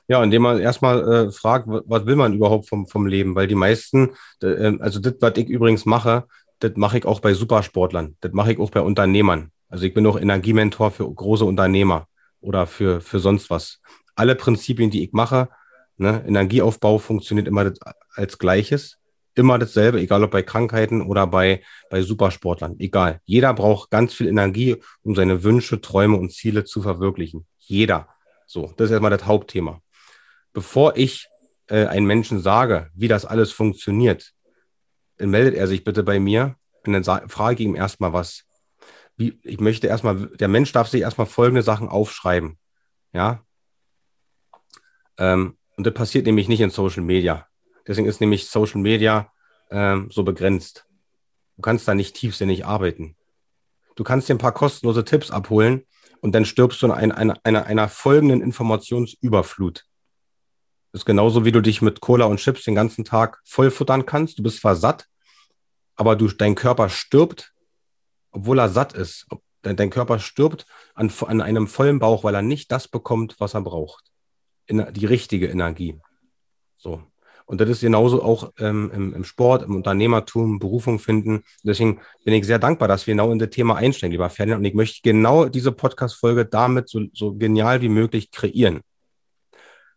Ja, 0.10 0.22
indem 0.24 0.41
man 0.41 0.60
erstmal 0.60 1.28
äh, 1.28 1.32
fragt, 1.32 1.67
was 1.67 2.06
will 2.06 2.15
man 2.15 2.34
überhaupt 2.34 2.67
vom, 2.67 2.88
vom 2.88 3.06
Leben? 3.06 3.36
Weil 3.36 3.48
die 3.48 3.56
meisten, 3.56 4.10
äh, 4.41 4.74
also 4.80 5.00
das, 5.00 5.13
was 5.22 5.38
ich 5.38 5.48
übrigens 5.48 5.86
mache, 5.86 6.26
das 6.60 6.74
mache 6.76 7.00
ich 7.00 7.06
auch 7.06 7.19
bei 7.19 7.34
Supersportlern, 7.34 8.15
das 8.22 8.34
mache 8.34 8.54
ich 8.54 8.60
auch 8.60 8.72
bei 8.72 8.82
Unternehmern. 8.82 9.52
Also 9.69 9.86
ich 9.86 9.93
bin 9.93 10.06
auch 10.08 10.19
Energiementor 10.19 10.91
für 10.91 11.12
große 11.12 11.45
Unternehmer 11.45 12.08
oder 12.41 12.67
für, 12.67 13.02
für 13.02 13.19
sonst 13.19 13.50
was. 13.50 13.80
Alle 14.15 14.36
Prinzipien, 14.36 14.89
die 14.89 15.04
ich 15.04 15.13
mache, 15.13 15.50
ne, 15.98 16.24
Energieaufbau 16.28 16.98
funktioniert 16.98 17.48
immer 17.48 17.72
als 18.15 18.38
gleiches, 18.38 18.98
immer 19.36 19.58
dasselbe, 19.58 20.00
egal 20.00 20.24
ob 20.24 20.32
bei 20.32 20.41
Krankheiten 20.41 21.02
oder 21.02 21.28
bei, 21.28 21.62
bei 21.89 22.02
Supersportlern, 22.02 22.76
egal. 22.80 23.22
Jeder 23.26 23.54
braucht 23.54 23.89
ganz 23.91 24.13
viel 24.13 24.28
Energie, 24.28 24.78
um 25.02 25.15
seine 25.15 25.43
Wünsche, 25.43 25.82
Träume 25.82 26.17
und 26.17 26.34
Ziele 26.34 26.65
zu 26.65 26.82
verwirklichen. 26.82 27.45
Jeder. 27.58 28.10
So, 28.48 28.74
das 28.78 28.86
ist 28.86 28.91
erstmal 28.91 29.12
das 29.12 29.26
Hauptthema. 29.26 29.82
Bevor 30.54 30.98
ich 30.98 31.28
äh, 31.67 31.86
einen 31.86 32.08
Menschen 32.08 32.41
sage, 32.41 32.89
wie 32.95 33.08
das 33.08 33.26
alles 33.26 33.52
funktioniert, 33.52 34.34
dann 35.19 35.29
meldet 35.29 35.55
er 35.55 35.67
sich 35.67 35.84
bitte 35.84 36.01
bei 36.01 36.19
mir 36.19 36.55
und 36.86 36.93
dann 36.93 37.29
frage 37.29 37.55
ich 37.55 37.67
ihm 37.67 37.75
erstmal 37.75 38.13
was. 38.13 38.45
Wie, 39.17 39.38
ich 39.43 39.60
möchte 39.60 39.88
erstmal, 39.88 40.27
der 40.27 40.47
Mensch 40.47 40.71
darf 40.71 40.88
sich 40.88 41.01
erstmal 41.01 41.27
folgende 41.27 41.62
Sachen 41.62 41.89
aufschreiben. 41.89 42.58
Ja. 43.12 43.43
Ähm, 45.17 45.58
und 45.75 45.86
das 45.86 45.93
passiert 45.93 46.25
nämlich 46.25 46.47
nicht 46.47 46.62
in 46.62 46.69
Social 46.69 47.03
Media. 47.03 47.47
Deswegen 47.86 48.08
ist 48.08 48.21
nämlich 48.21 48.47
Social 48.47 48.79
Media 48.79 49.32
ähm, 49.69 50.10
so 50.10 50.23
begrenzt. 50.23 50.86
Du 51.58 51.62
kannst 51.62 51.86
da 51.88 51.95
nicht 51.95 52.15
tiefsinnig 52.15 52.65
arbeiten. 52.65 53.17
Du 53.97 54.05
kannst 54.05 54.29
dir 54.29 54.36
ein 54.36 54.39
paar 54.39 54.53
kostenlose 54.53 55.03
Tipps 55.03 55.32
abholen 55.32 55.86
und 56.21 56.34
dann 56.34 56.45
stirbst 56.45 56.82
du 56.82 56.86
in 56.86 56.93
ein, 56.93 57.12
einer, 57.12 57.38
einer, 57.43 57.65
einer 57.65 57.89
folgenden 57.89 58.41
Informationsüberflut. 58.41 59.84
Das 60.93 61.01
ist 61.01 61.05
genauso, 61.05 61.43
wie 61.43 61.51
du 61.51 61.62
dich 61.62 61.82
mit 61.82 61.99
Cola 61.99 62.25
und 62.25 62.38
Chips 62.38 62.63
den 62.63 62.75
ganzen 62.75 63.03
Tag 63.03 63.41
vollfuttern 63.43 64.05
kannst. 64.05 64.39
Du 64.39 64.43
bist 64.43 64.62
zwar 64.62 64.77
satt, 64.77 65.09
aber 66.00 66.16
du, 66.16 66.30
dein 66.30 66.56
Körper 66.56 66.88
stirbt, 66.88 67.52
obwohl 68.32 68.58
er 68.60 68.70
satt 68.70 68.94
ist. 68.94 69.28
Dein, 69.64 69.76
dein 69.76 69.90
Körper 69.90 70.18
stirbt 70.18 70.66
an, 70.96 71.12
an 71.28 71.42
einem 71.42 71.68
vollen 71.68 72.00
Bauch, 72.00 72.24
weil 72.24 72.34
er 72.34 72.42
nicht 72.42 72.72
das 72.72 72.88
bekommt, 72.88 73.36
was 73.40 73.54
er 73.54 73.62
braucht. 73.62 74.06
In, 74.66 74.86
die 74.94 75.06
richtige 75.06 75.48
Energie. 75.48 76.00
So. 76.78 77.04
Und 77.46 77.60
das 77.60 77.70
ist 77.70 77.82
genauso 77.82 78.24
auch 78.24 78.54
ähm, 78.60 78.90
im, 78.94 79.14
im, 79.14 79.24
Sport, 79.26 79.64
im 79.64 79.76
Unternehmertum, 79.76 80.60
Berufung 80.60 81.00
finden. 81.00 81.44
Deswegen 81.64 82.00
bin 82.24 82.34
ich 82.34 82.46
sehr 82.46 82.60
dankbar, 82.60 82.88
dass 82.88 83.06
wir 83.06 83.14
genau 83.14 83.34
in 83.34 83.40
das 83.40 83.50
Thema 83.50 83.76
einsteigen, 83.76 84.14
lieber 84.14 84.30
Ferdinand. 84.30 84.60
Und 84.60 84.66
ich 84.66 84.76
möchte 84.76 85.02
genau 85.04 85.50
diese 85.50 85.74
Podcast-Folge 85.74 86.46
damit 86.46 86.88
so, 86.88 87.02
so 87.12 87.34
genial 87.34 87.82
wie 87.82 87.90
möglich 87.90 88.32
kreieren. 88.32 88.80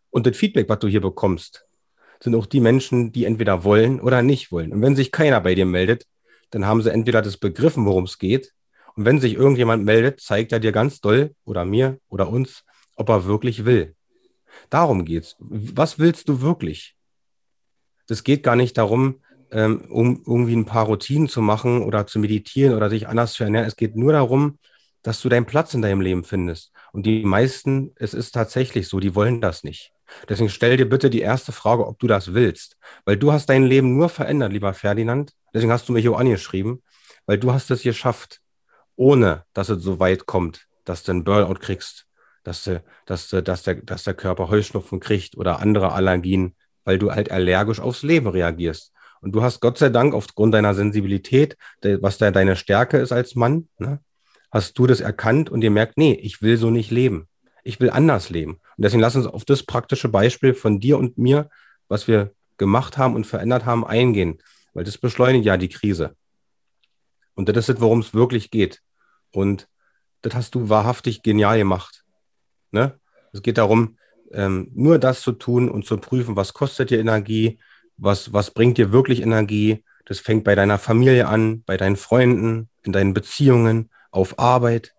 Und 0.09 0.27
das 0.27 0.35
Feedback, 0.35 0.67
was 0.67 0.79
du 0.79 0.89
hier 0.89 1.01
bekommst, 1.01 1.65
sind 2.23 2.35
auch 2.35 2.45
die 2.45 2.61
Menschen, 2.61 3.11
die 3.11 3.25
entweder 3.25 3.65
wollen 3.65 3.99
oder 3.99 4.21
nicht 4.21 4.51
wollen. 4.51 4.71
Und 4.71 4.81
wenn 4.81 4.95
sich 4.95 5.11
keiner 5.11 5.41
bei 5.41 5.55
dir 5.55 5.65
meldet, 5.65 6.05
dann 6.51 6.65
haben 6.65 6.81
sie 6.81 6.91
entweder 6.91 7.21
das 7.21 7.35
begriffen, 7.37 7.85
worum 7.85 8.05
es 8.05 8.17
geht. 8.17 8.53
Und 8.95 9.03
wenn 9.03 9.19
sich 9.19 9.33
irgendjemand 9.33 9.83
meldet, 9.83 10.21
zeigt 10.21 10.53
er 10.53 10.59
dir 10.59 10.71
ganz 10.71 11.01
doll 11.01 11.35
oder 11.43 11.65
mir 11.65 11.99
oder 12.07 12.29
uns, 12.29 12.63
ob 12.95 13.09
er 13.09 13.25
wirklich 13.25 13.65
will. 13.65 13.95
Darum 14.69 15.03
geht's. 15.03 15.35
Was 15.39 15.99
willst 15.99 16.29
du 16.29 16.41
wirklich? 16.41 16.95
Das 18.07 18.23
geht 18.23 18.43
gar 18.43 18.55
nicht 18.55 18.77
darum, 18.77 19.21
ähm, 19.51 19.81
um 19.89 20.23
irgendwie 20.25 20.55
ein 20.55 20.65
paar 20.65 20.85
Routinen 20.85 21.27
zu 21.27 21.41
machen 21.41 21.83
oder 21.83 22.07
zu 22.07 22.19
meditieren 22.19 22.75
oder 22.75 22.89
sich 22.89 23.07
anders 23.07 23.33
zu 23.33 23.43
ernähren. 23.43 23.67
Es 23.67 23.75
geht 23.75 23.97
nur 23.97 24.13
darum, 24.13 24.59
dass 25.01 25.21
du 25.21 25.27
deinen 25.27 25.45
Platz 25.45 25.73
in 25.73 25.81
deinem 25.81 25.99
Leben 25.99 26.23
findest. 26.23 26.71
Und 26.93 27.05
die 27.05 27.23
meisten, 27.23 27.91
es 27.95 28.13
ist 28.13 28.31
tatsächlich 28.31 28.87
so, 28.87 29.01
die 29.01 29.15
wollen 29.15 29.41
das 29.41 29.63
nicht. 29.63 29.91
Deswegen 30.29 30.49
stell 30.49 30.77
dir 30.77 30.87
bitte 30.87 31.09
die 31.09 31.21
erste 31.21 31.51
Frage, 31.51 31.87
ob 31.87 31.99
du 31.99 32.07
das 32.07 32.33
willst. 32.33 32.77
Weil 33.05 33.17
du 33.17 33.31
hast 33.31 33.47
dein 33.47 33.63
Leben 33.63 33.95
nur 33.95 34.09
verändert, 34.09 34.53
lieber 34.53 34.73
Ferdinand. 34.73 35.33
Deswegen 35.53 35.71
hast 35.71 35.87
du 35.89 35.93
mich 35.93 36.03
hier 36.03 36.17
angeschrieben, 36.17 36.81
weil 37.25 37.37
du 37.37 37.51
hast 37.53 37.71
es 37.71 37.83
geschafft, 37.83 38.41
ohne 38.95 39.45
dass 39.53 39.69
es 39.69 39.83
so 39.83 39.99
weit 39.99 40.25
kommt, 40.25 40.67
dass 40.85 41.03
du 41.03 41.11
einen 41.11 41.23
Burnout 41.23 41.59
kriegst, 41.59 42.05
dass, 42.43 42.63
du, 42.63 42.83
dass, 43.05 43.29
du, 43.29 43.41
dass, 43.41 43.63
der, 43.63 43.75
dass 43.75 44.03
der 44.03 44.13
Körper 44.13 44.49
Heuschnupfen 44.49 44.99
kriegt 44.99 45.37
oder 45.37 45.59
andere 45.59 45.91
Allergien, 45.93 46.55
weil 46.83 46.99
du 46.99 47.11
halt 47.11 47.31
allergisch 47.31 47.79
aufs 47.79 48.03
Leben 48.03 48.27
reagierst. 48.27 48.91
Und 49.21 49.31
du 49.33 49.41
hast 49.41 49.61
Gott 49.61 49.77
sei 49.77 49.89
Dank 49.89 50.13
aufgrund 50.13 50.53
deiner 50.53 50.73
Sensibilität, 50.73 51.55
was 51.81 52.17
da 52.17 52.29
deine 52.31 52.57
Stärke 52.57 52.97
ist 52.97 53.13
als 53.13 53.35
Mann, 53.35 53.69
ne, 53.77 54.01
hast 54.51 54.77
du 54.77 54.85
das 54.85 54.99
erkannt 54.99 55.49
und 55.49 55.61
dir 55.61 55.71
merkt, 55.71 55.97
nee, 55.97 56.13
ich 56.13 56.41
will 56.41 56.57
so 56.57 56.69
nicht 56.69 56.91
leben. 56.91 57.27
Ich 57.63 57.79
will 57.79 57.89
anders 57.89 58.29
leben. 58.29 58.53
Und 58.53 58.83
deswegen 58.83 59.01
lass 59.01 59.15
uns 59.15 59.25
auf 59.25 59.45
das 59.45 59.63
praktische 59.63 60.09
Beispiel 60.09 60.53
von 60.53 60.79
dir 60.79 60.97
und 60.97 61.17
mir, 61.17 61.49
was 61.87 62.07
wir 62.07 62.33
gemacht 62.57 62.97
haben 62.97 63.15
und 63.15 63.25
verändert 63.25 63.65
haben, 63.65 63.85
eingehen, 63.85 64.39
weil 64.73 64.83
das 64.83 64.97
beschleunigt 64.97 65.45
ja 65.45 65.57
die 65.57 65.69
Krise. 65.69 66.15
Und 67.35 67.49
das 67.49 67.69
ist, 67.69 67.81
worum 67.81 67.99
es 67.99 68.13
wirklich 68.13 68.51
geht. 68.51 68.81
Und 69.31 69.67
das 70.21 70.35
hast 70.35 70.55
du 70.55 70.69
wahrhaftig 70.69 71.23
genial 71.23 71.57
gemacht. 71.57 72.03
Ne? 72.71 72.99
Es 73.31 73.41
geht 73.41 73.57
darum, 73.57 73.97
ähm, 74.31 74.71
nur 74.73 74.99
das 74.99 75.21
zu 75.21 75.31
tun 75.31 75.69
und 75.69 75.85
zu 75.85 75.97
prüfen, 75.97 76.35
was 76.35 76.53
kostet 76.53 76.89
dir 76.89 76.99
Energie, 76.99 77.59
was, 77.97 78.33
was 78.33 78.51
bringt 78.51 78.77
dir 78.77 78.91
wirklich 78.91 79.21
Energie. 79.21 79.83
Das 80.05 80.19
fängt 80.19 80.43
bei 80.43 80.55
deiner 80.55 80.79
Familie 80.79 81.27
an, 81.27 81.63
bei 81.63 81.77
deinen 81.77 81.95
Freunden, 81.95 82.69
in 82.83 82.91
deinen 82.91 83.13
Beziehungen, 83.13 83.89
auf 84.11 84.37
Arbeit. 84.39 84.93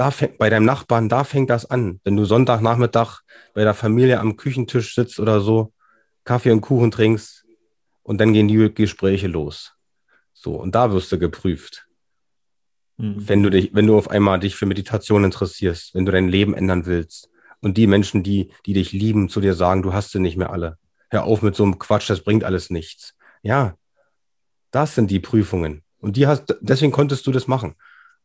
Da 0.00 0.10
fängt, 0.10 0.38
bei 0.38 0.48
deinem 0.48 0.64
Nachbarn, 0.64 1.10
da 1.10 1.24
fängt 1.24 1.50
das 1.50 1.66
an. 1.66 2.00
Wenn 2.04 2.16
du 2.16 2.24
Sonntagnachmittag 2.24 3.20
bei 3.52 3.64
der 3.64 3.74
Familie 3.74 4.18
am 4.18 4.38
Küchentisch 4.38 4.94
sitzt 4.94 5.20
oder 5.20 5.42
so, 5.42 5.74
Kaffee 6.24 6.52
und 6.52 6.62
Kuchen 6.62 6.90
trinkst 6.90 7.44
und 8.02 8.18
dann 8.18 8.32
gehen 8.32 8.48
die 8.48 8.72
Gespräche 8.72 9.26
los. 9.26 9.74
So, 10.32 10.54
und 10.54 10.74
da 10.74 10.90
wirst 10.94 11.12
du 11.12 11.18
geprüft. 11.18 11.86
Mhm. 12.96 13.28
Wenn 13.28 13.42
du 13.42 13.50
dich, 13.50 13.74
wenn 13.74 13.86
du 13.86 13.98
auf 13.98 14.08
einmal 14.08 14.40
dich 14.40 14.56
für 14.56 14.64
Meditation 14.64 15.22
interessierst, 15.22 15.94
wenn 15.94 16.06
du 16.06 16.12
dein 16.12 16.28
Leben 16.28 16.54
ändern 16.54 16.86
willst 16.86 17.28
und 17.60 17.76
die 17.76 17.86
Menschen, 17.86 18.22
die, 18.22 18.52
die 18.64 18.72
dich 18.72 18.92
lieben, 18.92 19.28
zu 19.28 19.42
dir 19.42 19.52
sagen, 19.52 19.82
du 19.82 19.92
hast 19.92 20.12
sie 20.12 20.18
nicht 20.18 20.38
mehr 20.38 20.50
alle. 20.50 20.78
Hör 21.10 21.24
auf 21.24 21.42
mit 21.42 21.54
so 21.54 21.62
einem 21.64 21.78
Quatsch, 21.78 22.08
das 22.08 22.22
bringt 22.22 22.42
alles 22.42 22.70
nichts. 22.70 23.14
Ja, 23.42 23.76
das 24.70 24.94
sind 24.94 25.10
die 25.10 25.20
Prüfungen. 25.20 25.82
Und 25.98 26.16
die 26.16 26.26
hast, 26.26 26.56
deswegen 26.62 26.90
konntest 26.90 27.26
du 27.26 27.32
das 27.32 27.46
machen. 27.46 27.74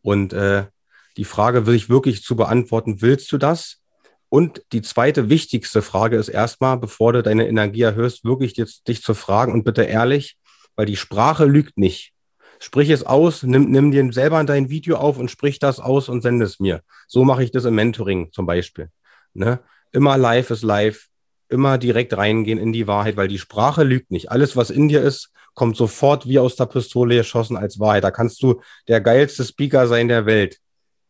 Und 0.02 0.32
äh, 0.32 0.68
die 1.18 1.26
Frage 1.26 1.66
will 1.66 1.76
ich 1.76 1.90
wirklich 1.90 2.24
zu 2.24 2.36
beantworten, 2.36 3.02
willst 3.02 3.32
du 3.32 3.38
das? 3.38 3.82
Und 4.30 4.64
die 4.72 4.82
zweite 4.82 5.30
wichtigste 5.30 5.82
Frage 5.82 6.18
ist 6.18 6.30
erstmal, 6.30 6.78
bevor 6.78 7.14
du 7.14 7.24
deine 7.24 7.48
Energie 7.48 7.84
erhöhst, 7.84 8.26
wirklich 8.26 8.58
jetzt 8.58 8.88
dich 8.88 9.02
zu 9.02 9.14
fragen 9.14 9.54
und 9.54 9.64
bitte 9.64 9.84
ehrlich, 9.84 10.38
weil 10.76 10.86
die 10.86 10.98
Sprache 10.98 11.46
lügt 11.46 11.78
nicht. 11.78 12.14
Sprich 12.60 12.90
es 12.90 13.06
aus, 13.06 13.44
nimm, 13.44 13.70
nimm 13.70 13.92
dir 13.92 14.12
selber 14.12 14.44
dein 14.44 14.70
Video 14.70 14.98
auf 14.98 15.18
und 15.18 15.30
sprich 15.30 15.60
das 15.60 15.80
aus 15.80 16.10
und 16.10 16.22
sende 16.22 16.46
es 16.46 16.60
mir. 16.60 16.82
So 17.08 17.24
mache 17.24 17.44
ich 17.44 17.52
das 17.52 17.66
im 17.66 17.76
Mentoring 17.76 18.32
zum 18.32 18.46
Beispiel. 18.46 18.90
Ne? 19.34 19.60
Immer 19.92 20.18
live 20.18 20.50
ist 20.52 20.64
live, 20.64 21.08
immer 21.50 21.78
direkt 21.78 22.16
reingehen 22.18 22.58
in 22.58 22.74
die 22.74 22.88
Wahrheit, 22.88 23.18
weil 23.18 23.28
die 23.28 23.40
Sprache 23.40 23.84
lügt 23.84 24.12
nicht. 24.12 24.32
Alles, 24.32 24.56
was 24.56 24.70
in 24.70 24.88
dir 24.88 25.02
ist, 25.02 25.32
kommt 25.54 25.78
sofort 25.78 26.28
wie 26.28 26.40
aus 26.40 26.56
der 26.56 26.66
Pistole 26.66 27.16
geschossen 27.18 27.58
als 27.58 27.80
Wahrheit. 27.80 28.04
Da 28.04 28.12
kannst 28.12 28.42
du 28.42 28.62
der 28.88 29.02
geilste 29.02 29.44
Speaker 29.44 29.88
sein 29.88 30.08
der 30.08 30.26
Welt. 30.26 30.60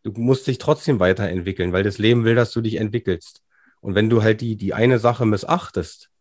Du 0.05 0.11
musst 0.11 0.45
dich 0.45 0.59
trotzdem 0.59 0.99
weiterentwickeln, 0.99 1.73
weil 1.73 1.81
das 1.81 1.97
Leben 1.97 2.25
will, 2.25 2.35
dass 2.35 2.51
du 2.51 2.61
dich 2.61 2.75
entwickelst. 2.75 3.41
Und 3.81 3.95
wenn 3.95 4.07
du 4.07 4.21
halt 4.21 4.39
die, 4.39 4.55
die 4.55 4.75
eine 4.75 4.99
Sache 4.99 5.25
missachtest 5.25 6.11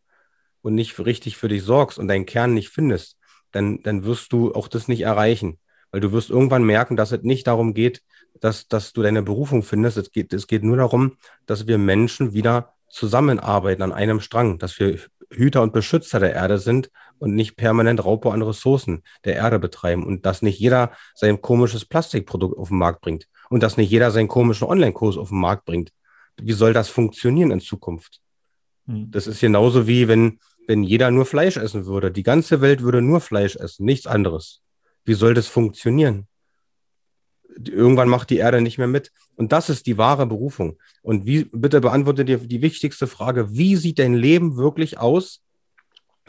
und 0.62 0.74
nicht 0.74 0.98
richtig 0.98 1.36
für 1.36 1.48
dich 1.48 1.62
sorgst 1.62 1.98
und 1.98 2.08
deinen 2.08 2.24
Kern 2.24 2.54
nicht 2.54 2.70
findest, 2.70 3.18
dann, 3.52 3.82
dann 3.82 4.04
wirst 4.04 4.32
du 4.32 4.54
auch 4.54 4.68
das 4.68 4.88
nicht 4.88 5.02
erreichen. 5.02 5.58
Weil 5.90 6.00
du 6.00 6.12
wirst 6.12 6.30
irgendwann 6.30 6.64
merken, 6.64 6.96
dass 6.96 7.12
es 7.12 7.24
nicht 7.24 7.46
darum 7.46 7.74
geht, 7.74 8.00
dass, 8.40 8.68
dass 8.68 8.94
du 8.94 9.02
deine 9.02 9.22
Berufung 9.22 9.62
findest. 9.62 9.98
Es 9.98 10.10
geht, 10.10 10.32
es 10.32 10.46
geht 10.46 10.64
nur 10.64 10.78
darum, 10.78 11.18
dass 11.44 11.66
wir 11.66 11.76
Menschen 11.76 12.32
wieder 12.32 12.72
zusammenarbeiten 12.88 13.82
an 13.82 13.92
einem 13.92 14.20
Strang, 14.20 14.58
dass 14.58 14.78
wir 14.80 14.98
Hüter 15.28 15.60
und 15.60 15.74
Beschützer 15.74 16.20
der 16.20 16.32
Erde 16.32 16.58
sind 16.58 16.90
und 17.18 17.34
nicht 17.34 17.56
permanent 17.56 18.02
Raubbau 18.02 18.30
an 18.30 18.40
Ressourcen 18.40 19.02
der 19.26 19.36
Erde 19.36 19.58
betreiben 19.58 20.06
und 20.06 20.24
dass 20.24 20.40
nicht 20.40 20.58
jeder 20.58 20.92
sein 21.14 21.42
komisches 21.42 21.84
Plastikprodukt 21.84 22.56
auf 22.56 22.68
den 22.68 22.78
Markt 22.78 23.02
bringt 23.02 23.28
und 23.54 23.62
dass 23.62 23.76
nicht 23.76 23.88
jeder 23.88 24.10
seinen 24.10 24.26
komischen 24.26 24.66
Online-Kurs 24.66 25.16
auf 25.16 25.28
den 25.28 25.38
Markt 25.38 25.64
bringt. 25.64 25.92
Wie 26.42 26.54
soll 26.54 26.72
das 26.72 26.88
funktionieren 26.88 27.52
in 27.52 27.60
Zukunft? 27.60 28.20
Hm. 28.88 29.12
Das 29.12 29.28
ist 29.28 29.38
genauso 29.38 29.86
wie 29.86 30.08
wenn, 30.08 30.40
wenn 30.66 30.82
jeder 30.82 31.12
nur 31.12 31.24
Fleisch 31.24 31.56
essen 31.56 31.86
würde. 31.86 32.10
Die 32.10 32.24
ganze 32.24 32.60
Welt 32.60 32.82
würde 32.82 33.00
nur 33.00 33.20
Fleisch 33.20 33.54
essen, 33.54 33.84
nichts 33.84 34.08
anderes. 34.08 34.60
Wie 35.04 35.14
soll 35.14 35.34
das 35.34 35.46
funktionieren? 35.46 36.26
Irgendwann 37.64 38.08
macht 38.08 38.30
die 38.30 38.38
Erde 38.38 38.60
nicht 38.60 38.76
mehr 38.78 38.88
mit. 38.88 39.12
Und 39.36 39.52
das 39.52 39.70
ist 39.70 39.86
die 39.86 39.98
wahre 39.98 40.26
Berufung. 40.26 40.76
Und 41.02 41.24
wie, 41.24 41.44
bitte 41.44 41.80
beantworte 41.80 42.24
dir 42.24 42.38
die 42.38 42.60
wichtigste 42.60 43.06
Frage. 43.06 43.52
Wie 43.52 43.76
sieht 43.76 44.00
dein 44.00 44.14
Leben 44.14 44.56
wirklich 44.56 44.98
aus, 44.98 45.44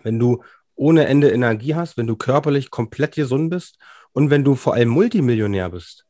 wenn 0.04 0.20
du 0.20 0.44
ohne 0.76 1.08
Ende 1.08 1.32
Energie 1.32 1.74
hast, 1.74 1.98
wenn 1.98 2.06
du 2.06 2.18
körperlich 2.18 2.70
komplett 2.70 3.16
gesund 3.16 3.50
bist 3.50 3.80
und 4.12 4.30
wenn 4.30 4.44
du 4.44 4.54
vor 4.54 4.76
allem 4.76 4.90
Multimillionär 4.90 5.72
bist? 5.72 6.05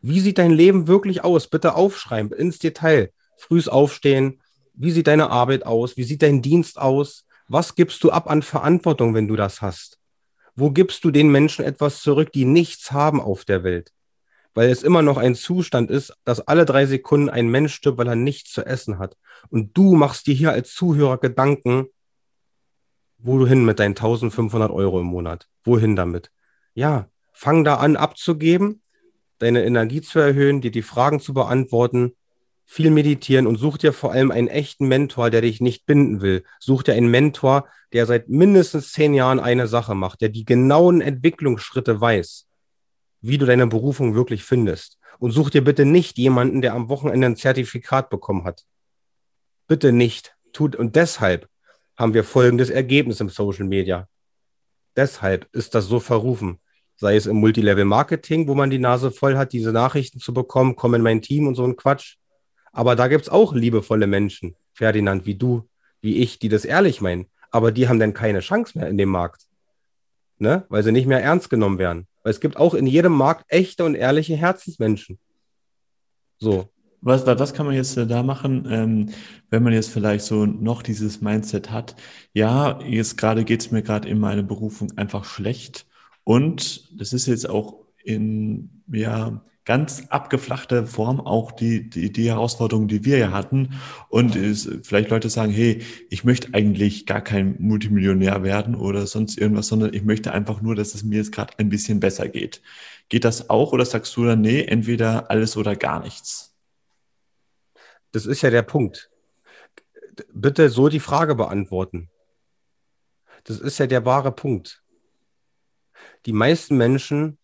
Wie 0.00 0.20
sieht 0.20 0.38
dein 0.38 0.50
Leben 0.50 0.86
wirklich 0.86 1.24
aus? 1.24 1.48
Bitte 1.48 1.74
aufschreiben, 1.74 2.32
ins 2.32 2.58
Detail. 2.58 3.12
Frühs 3.36 3.68
aufstehen. 3.68 4.40
Wie 4.74 4.90
sieht 4.90 5.06
deine 5.06 5.30
Arbeit 5.30 5.66
aus? 5.66 5.96
Wie 5.96 6.04
sieht 6.04 6.22
dein 6.22 6.42
Dienst 6.42 6.78
aus? 6.78 7.24
Was 7.48 7.74
gibst 7.74 8.04
du 8.04 8.10
ab 8.10 8.30
an 8.30 8.42
Verantwortung, 8.42 9.14
wenn 9.14 9.28
du 9.28 9.36
das 9.36 9.62
hast? 9.62 9.98
Wo 10.54 10.70
gibst 10.70 11.04
du 11.04 11.10
den 11.10 11.30
Menschen 11.30 11.64
etwas 11.64 12.02
zurück, 12.02 12.32
die 12.32 12.44
nichts 12.44 12.92
haben 12.92 13.20
auf 13.20 13.44
der 13.44 13.64
Welt? 13.64 13.92
weil 14.58 14.70
es 14.70 14.82
immer 14.82 15.02
noch 15.02 15.18
ein 15.18 15.36
Zustand 15.36 15.88
ist, 15.88 16.12
dass 16.24 16.40
alle 16.40 16.64
drei 16.64 16.84
Sekunden 16.84 17.30
ein 17.30 17.46
Mensch 17.46 17.74
stirbt, 17.74 17.96
weil 17.96 18.08
er 18.08 18.16
nichts 18.16 18.50
zu 18.50 18.66
essen 18.66 18.98
hat. 18.98 19.16
Und 19.50 19.76
du 19.78 19.94
machst 19.94 20.26
dir 20.26 20.34
hier 20.34 20.50
als 20.50 20.74
Zuhörer 20.74 21.18
Gedanken, 21.18 21.86
wo 23.18 23.38
du 23.38 23.46
hin 23.46 23.64
mit 23.64 23.78
deinen 23.78 23.92
1500 23.92 24.72
Euro 24.72 24.98
im 24.98 25.06
Monat? 25.06 25.48
Wohin 25.62 25.94
damit? 25.94 26.32
Ja, 26.74 27.08
fang 27.32 27.62
da 27.62 27.76
an 27.76 27.94
abzugeben, 27.94 28.82
deine 29.38 29.64
Energie 29.64 30.00
zu 30.00 30.18
erhöhen, 30.18 30.60
dir 30.60 30.70
die 30.70 30.82
Fragen 30.82 31.20
zu 31.20 31.34
beantworten, 31.34 32.14
viel 32.64 32.90
meditieren 32.90 33.46
und 33.46 33.56
such 33.56 33.78
dir 33.78 33.92
vor 33.92 34.12
allem 34.12 34.30
einen 34.30 34.48
echten 34.48 34.88
Mentor, 34.88 35.30
der 35.30 35.40
dich 35.40 35.60
nicht 35.60 35.86
binden 35.86 36.20
will. 36.20 36.44
Such 36.60 36.82
dir 36.82 36.94
einen 36.94 37.10
Mentor, 37.10 37.66
der 37.92 38.04
seit 38.06 38.28
mindestens 38.28 38.92
zehn 38.92 39.14
Jahren 39.14 39.40
eine 39.40 39.66
Sache 39.66 39.94
macht, 39.94 40.20
der 40.20 40.28
die 40.28 40.44
genauen 40.44 41.00
Entwicklungsschritte 41.00 42.00
weiß 42.00 42.48
wie 43.20 43.38
du 43.38 43.46
deine 43.46 43.66
Berufung 43.66 44.14
wirklich 44.14 44.44
findest. 44.44 44.98
Und 45.18 45.32
such 45.32 45.50
dir 45.50 45.64
bitte 45.64 45.84
nicht 45.84 46.18
jemanden, 46.18 46.62
der 46.62 46.74
am 46.74 46.88
Wochenende 46.88 47.26
ein 47.26 47.36
Zertifikat 47.36 48.10
bekommen 48.10 48.44
hat. 48.44 48.64
Bitte 49.66 49.92
nicht. 49.92 50.36
Tut, 50.52 50.76
und 50.76 50.96
deshalb 50.96 51.48
haben 51.96 52.14
wir 52.14 52.24
folgendes 52.24 52.70
Ergebnis 52.70 53.20
im 53.20 53.28
Social 53.28 53.66
Media. 53.66 54.08
Deshalb 54.96 55.48
ist 55.52 55.74
das 55.74 55.86
so 55.86 56.00
verrufen. 56.00 56.60
Sei 57.00 57.14
es 57.14 57.26
im 57.26 57.36
Multilevel-Marketing, 57.36 58.48
wo 58.48 58.56
man 58.56 58.70
die 58.70 58.80
Nase 58.80 59.12
voll 59.12 59.36
hat, 59.36 59.52
diese 59.52 59.72
Nachrichten 59.72 60.18
zu 60.18 60.34
bekommen, 60.34 60.74
komm 60.74 60.94
in 60.94 61.02
mein 61.02 61.22
Team 61.22 61.46
und 61.46 61.54
so 61.54 61.64
ein 61.64 61.76
Quatsch. 61.76 62.16
Aber 62.72 62.96
da 62.96 63.06
gibt 63.06 63.22
es 63.22 63.28
auch 63.28 63.54
liebevolle 63.54 64.08
Menschen, 64.08 64.56
Ferdinand, 64.72 65.24
wie 65.24 65.36
du, 65.36 65.68
wie 66.00 66.16
ich, 66.16 66.40
die 66.40 66.48
das 66.48 66.64
ehrlich 66.64 67.00
meinen. 67.00 67.26
Aber 67.50 67.70
die 67.70 67.88
haben 67.88 68.00
dann 68.00 68.14
keine 68.14 68.40
Chance 68.40 68.76
mehr 68.76 68.88
in 68.88 68.98
dem 68.98 69.08
Markt. 69.10 69.46
Ne? 70.38 70.64
Weil 70.68 70.82
sie 70.82 70.92
nicht 70.92 71.06
mehr 71.06 71.22
ernst 71.22 71.50
genommen 71.50 71.78
werden. 71.78 72.08
Weil 72.24 72.32
es 72.32 72.40
gibt 72.40 72.56
auch 72.56 72.74
in 72.74 72.86
jedem 72.86 73.12
Markt 73.12 73.44
echte 73.48 73.84
und 73.84 73.94
ehrliche 73.94 74.36
Herzensmenschen. 74.36 75.18
So. 76.38 76.68
Was, 77.00 77.24
was 77.26 77.54
kann 77.54 77.66
man 77.66 77.76
jetzt 77.76 77.96
äh, 77.96 78.08
da 78.08 78.24
machen, 78.24 78.66
ähm, 78.68 79.10
wenn 79.50 79.62
man 79.62 79.72
jetzt 79.72 79.90
vielleicht 79.90 80.24
so 80.24 80.46
noch 80.46 80.82
dieses 80.82 81.20
Mindset 81.20 81.70
hat? 81.70 81.94
Ja, 82.32 82.80
jetzt 82.82 83.16
gerade 83.16 83.44
geht 83.44 83.60
es 83.60 83.70
mir 83.70 83.82
gerade 83.82 84.08
in 84.08 84.18
meiner 84.18 84.42
Berufung 84.42 84.90
einfach 84.96 85.24
schlecht. 85.24 85.86
Und 86.28 87.00
das 87.00 87.14
ist 87.14 87.26
jetzt 87.26 87.48
auch 87.48 87.86
in, 88.04 88.82
ja, 88.92 89.42
ganz 89.64 90.08
abgeflachte 90.10 90.86
Form 90.86 91.22
auch 91.22 91.52
die, 91.52 91.88
die, 91.88 92.12
die 92.12 92.28
Herausforderungen, 92.28 92.86
die 92.86 93.06
wir 93.06 93.16
ja 93.16 93.30
hatten. 93.30 93.80
Und 94.10 94.36
es, 94.36 94.68
vielleicht 94.82 95.08
Leute 95.08 95.30
sagen, 95.30 95.52
hey, 95.52 95.82
ich 96.10 96.24
möchte 96.24 96.52
eigentlich 96.52 97.06
gar 97.06 97.22
kein 97.22 97.56
Multimillionär 97.60 98.42
werden 98.42 98.74
oder 98.74 99.06
sonst 99.06 99.38
irgendwas, 99.38 99.68
sondern 99.68 99.94
ich 99.94 100.04
möchte 100.04 100.32
einfach 100.32 100.60
nur, 100.60 100.74
dass 100.74 100.94
es 100.94 101.02
mir 101.02 101.16
jetzt 101.16 101.32
gerade 101.32 101.54
ein 101.56 101.70
bisschen 101.70 101.98
besser 101.98 102.28
geht. 102.28 102.60
Geht 103.08 103.24
das 103.24 103.48
auch 103.48 103.72
oder 103.72 103.86
sagst 103.86 104.14
du 104.14 104.26
dann, 104.26 104.42
nee, 104.42 104.60
entweder 104.60 105.30
alles 105.30 105.56
oder 105.56 105.76
gar 105.76 106.02
nichts? 106.02 106.54
Das 108.12 108.26
ist 108.26 108.42
ja 108.42 108.50
der 108.50 108.64
Punkt. 108.64 109.08
Bitte 110.34 110.68
so 110.68 110.90
die 110.90 111.00
Frage 111.00 111.34
beantworten. 111.34 112.10
Das 113.44 113.60
ist 113.60 113.78
ja 113.78 113.86
der 113.86 114.04
wahre 114.04 114.30
Punkt. 114.30 114.82
Die 116.26 116.32
meisten 116.32 116.76
Menschen 116.76 117.38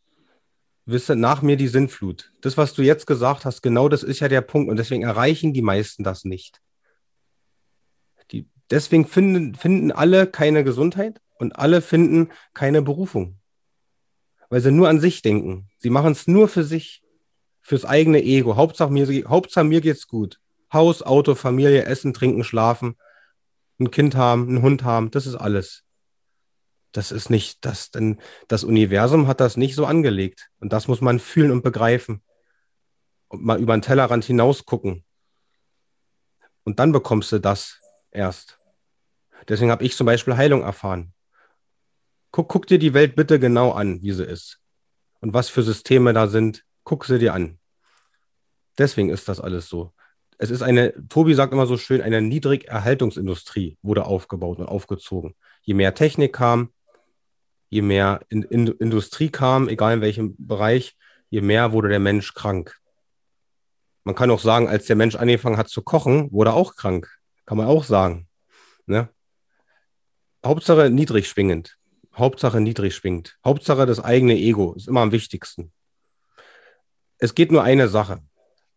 wisse 0.87 1.17
nach 1.17 1.43
mir 1.43 1.57
die 1.57 1.69
Sinnflut. 1.69 2.33
Das, 2.41 2.57
was 2.57 2.75
du 2.75 2.83
jetzt 2.83 3.07
gesagt 3.07 3.45
hast, 3.45 3.63
genau 3.63 3.89
das 3.89 4.03
ist 4.03 4.21
ja 4.21 4.29
der 4.29 4.43
Punkt. 4.43 4.71
Und 4.71 4.77
deswegen 4.77 5.03
erreichen 5.03 5.53
die 5.53 5.63
meisten 5.63 6.05
das 6.05 6.25
nicht. 6.25 6.61
Die, 8.31 8.49
deswegen 8.71 9.07
finden, 9.07 9.55
finden 9.55 9.93
alle 9.93 10.27
keine 10.27 10.65
Gesundheit 10.65 11.21
und 11.39 11.57
alle 11.59 11.81
finden 11.81 12.31
keine 12.53 12.83
Berufung. 12.83 13.39
Weil 14.51 14.61
sie 14.61 14.71
nur 14.71 14.89
an 14.89 15.01
sich 15.01 15.23
denken. 15.23 15.71
Sie 15.79 15.91
machen 15.91 16.13
es 16.13 16.27
nur 16.27 16.49
für 16.49 16.65
sich, 16.65 17.03
fürs 17.63 17.85
eigene 17.85 18.23
Ego. 18.23 18.57
Hauptsache 18.57 18.93
mir, 18.93 19.07
Hauptsache 19.27 19.65
mir 19.65 19.81
geht's 19.81 20.07
gut. 20.07 20.39
Haus, 20.73 21.03
Auto, 21.03 21.35
Familie, 21.35 21.85
Essen, 21.85 22.13
Trinken, 22.13 22.45
Schlafen, 22.45 22.97
ein 23.79 23.91
Kind 23.91 24.17
haben, 24.17 24.49
einen 24.49 24.63
Hund 24.63 24.85
haben, 24.85 25.11
das 25.11 25.27
ist 25.27 25.37
alles 25.37 25.84
das 26.95 27.11
ist 27.11 27.29
nicht, 27.29 27.65
das, 27.65 27.91
denn 27.91 28.21
das 28.47 28.63
Universum 28.63 29.27
hat 29.27 29.41
das 29.41 29.57
nicht 29.57 29.75
so 29.75 29.85
angelegt. 29.85 30.49
Und 30.61 30.73
das 30.73 30.87
muss 30.87 31.01
man 31.01 31.19
fühlen 31.19 31.51
und 31.51 31.63
begreifen. 31.63 32.23
Und 33.29 33.45
mal 33.45 33.61
über 33.61 33.77
den 33.77 33.83
Tellerrand 33.83 34.25
hinaus 34.25 34.65
gucken. 34.65 35.05
Und 36.63 36.79
dann 36.79 36.93
bekommst 36.93 37.33
du 37.33 37.41
das 37.41 37.81
erst. 38.13 38.61
Deswegen 39.49 39.73
habe 39.73 39.85
ich 39.85 39.97
zum 39.97 40.07
Beispiel 40.07 40.37
Heilung 40.37 40.63
erfahren. 40.63 41.13
Guck, 42.31 42.49
guck 42.49 42.67
dir 42.69 42.79
die 42.79 42.95
Welt 42.95 43.17
bitte 43.17 43.41
genau 43.41 43.73
an, 43.73 44.01
wie 44.03 44.13
sie 44.13 44.25
ist. 44.25 44.61
Und 45.21 45.35
was 45.35 45.49
für 45.49 45.65
Systeme 45.65 46.13
da 46.13 46.29
sind, 46.29 46.65
guck 46.85 47.07
sie 47.07 47.19
dir 47.19 47.35
an. 47.35 47.59
Deswegen 48.79 49.11
ist 49.11 49.29
das 49.29 49.41
alles 49.41 49.69
so. 49.69 49.93
Es 50.39 50.51
ist 50.51 50.63
eine, 50.63 50.95
Tobi 51.09 51.35
sagt 51.35 51.53
immer 51.53 51.67
so 51.67 51.77
schön, 51.77 52.03
eine 52.03 52.23
Niedrigerhaltungsindustrie 52.23 53.79
wurde 53.83 54.05
aufgebaut 54.05 54.59
und 54.59 54.67
aufgezogen. 54.67 55.35
Je 55.63 55.75
mehr 55.75 55.95
Technik 55.95 56.33
kam, 56.33 56.71
je 57.69 57.83
mehr 57.83 58.21
in, 58.29 58.43
in, 58.43 58.67
Industrie 58.69 59.31
kam, 59.31 59.69
egal 59.69 59.95
in 59.95 60.01
welchem 60.01 60.35
Bereich, 60.39 60.97
je 61.31 61.41
mehr 61.41 61.73
wurde 61.73 61.89
der 61.89 62.01
Mensch 62.01 62.35
krank. 62.35 62.77
Man 64.05 64.15
kann 64.15 64.31
auch 64.31 64.41
sagen, 64.41 64.69
als 64.69 64.87
der 64.87 64.97
Mensch 64.97 65.17
angefangen 65.17 65.57
hat 65.57 65.69
zu 65.69 65.83
kochen, 65.83 66.31
wurde 66.31 66.51
er 66.51 66.55
auch 66.55 66.77
krank. 66.77 67.09
Kann 67.47 67.57
man 67.59 67.67
auch 67.67 67.85
sagen. 67.85 68.29
Ne? 68.87 69.09
Hauptsache 70.45 70.91
niedrig 70.91 71.29
schwingend. 71.29 71.79
Hauptsache 72.15 72.61
niedrig 72.61 72.95
schwingt. 72.95 73.39
Hauptsache 73.45 73.87
das 73.87 74.01
eigene 74.01 74.35
Ego 74.37 74.75
ist 74.75 74.89
immer 74.89 75.01
am 75.01 75.13
wichtigsten. 75.13 75.73
Es 77.19 77.35
geht 77.35 77.51
nur 77.51 77.63
eine 77.63 77.89
Sache. 77.89 78.21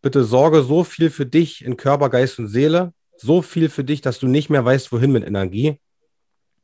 Bitte 0.02 0.24
sorge 0.24 0.64
so 0.64 0.84
viel 0.84 1.10
für 1.10 1.26
dich 1.26 1.64
in 1.64 1.76
Körper, 1.76 2.10
Geist 2.10 2.40
und 2.40 2.48
Seele, 2.48 2.94
so 3.18 3.42
viel 3.42 3.70
für 3.70 3.84
dich, 3.84 4.02
dass 4.02 4.20
du 4.20 4.28
nicht 4.28 4.50
mehr 4.50 4.64
weißt, 4.64 4.92
wohin 4.92 5.12
mit 5.12 5.26
Energie. 5.26 5.80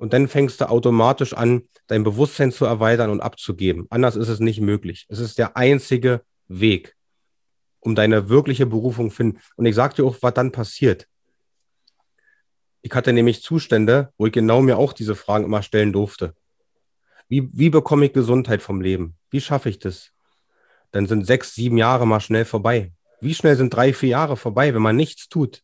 Und 0.04 0.12
dann 0.12 0.28
fängst 0.28 0.60
du 0.60 0.68
automatisch 0.68 1.32
an, 1.34 1.70
dein 1.88 2.04
Bewusstsein 2.04 2.52
zu 2.52 2.66
erweitern 2.66 3.10
und 3.10 3.22
abzugeben. 3.22 3.88
Anders 3.90 4.18
ist 4.18 4.28
es 4.28 4.42
nicht 4.42 4.60
möglich. 4.60 5.06
Es 5.08 5.20
ist 5.20 5.38
der 5.38 5.56
einzige 5.56 6.24
Weg, 6.50 6.98
um 7.80 7.96
deine 7.96 8.28
wirkliche 8.28 8.66
Berufung 8.66 9.12
zu 9.12 9.16
finden. 9.16 9.40
Und 9.56 9.66
ich 9.66 9.76
sage 9.76 9.96
dir 9.96 10.04
auch, 10.04 10.18
was 10.20 10.34
dann 10.34 10.52
passiert. 10.52 11.08
Ich 12.82 12.92
hatte 12.92 13.14
nämlich 13.14 13.44
Zustände, 13.44 14.12
wo 14.18 14.26
ich 14.26 14.34
genau 14.34 14.62
mir 14.62 14.78
auch 14.78 14.92
diese 14.92 15.16
Fragen 15.16 15.46
immer 15.46 15.64
stellen 15.64 15.94
durfte. 15.94 16.36
Wie, 17.30 17.48
wie 17.58 17.70
bekomme 17.70 18.08
ich 18.08 18.12
Gesundheit 18.12 18.62
vom 18.62 18.82
Leben? 18.82 19.16
Wie 19.30 19.40
schaffe 19.40 19.70
ich 19.70 19.80
das? 19.80 20.12
Dann 20.92 21.08
sind 21.08 21.26
sechs, 21.26 21.56
sieben 21.56 21.78
Jahre 21.78 22.06
mal 22.06 22.20
schnell 22.20 22.44
vorbei. 22.44 22.92
Wie 23.22 23.34
schnell 23.34 23.56
sind 23.56 23.74
drei, 23.74 23.94
vier 23.94 24.10
Jahre 24.10 24.36
vorbei, 24.36 24.74
wenn 24.74 24.82
man 24.82 24.98
nichts 24.98 25.30
tut? 25.30 25.64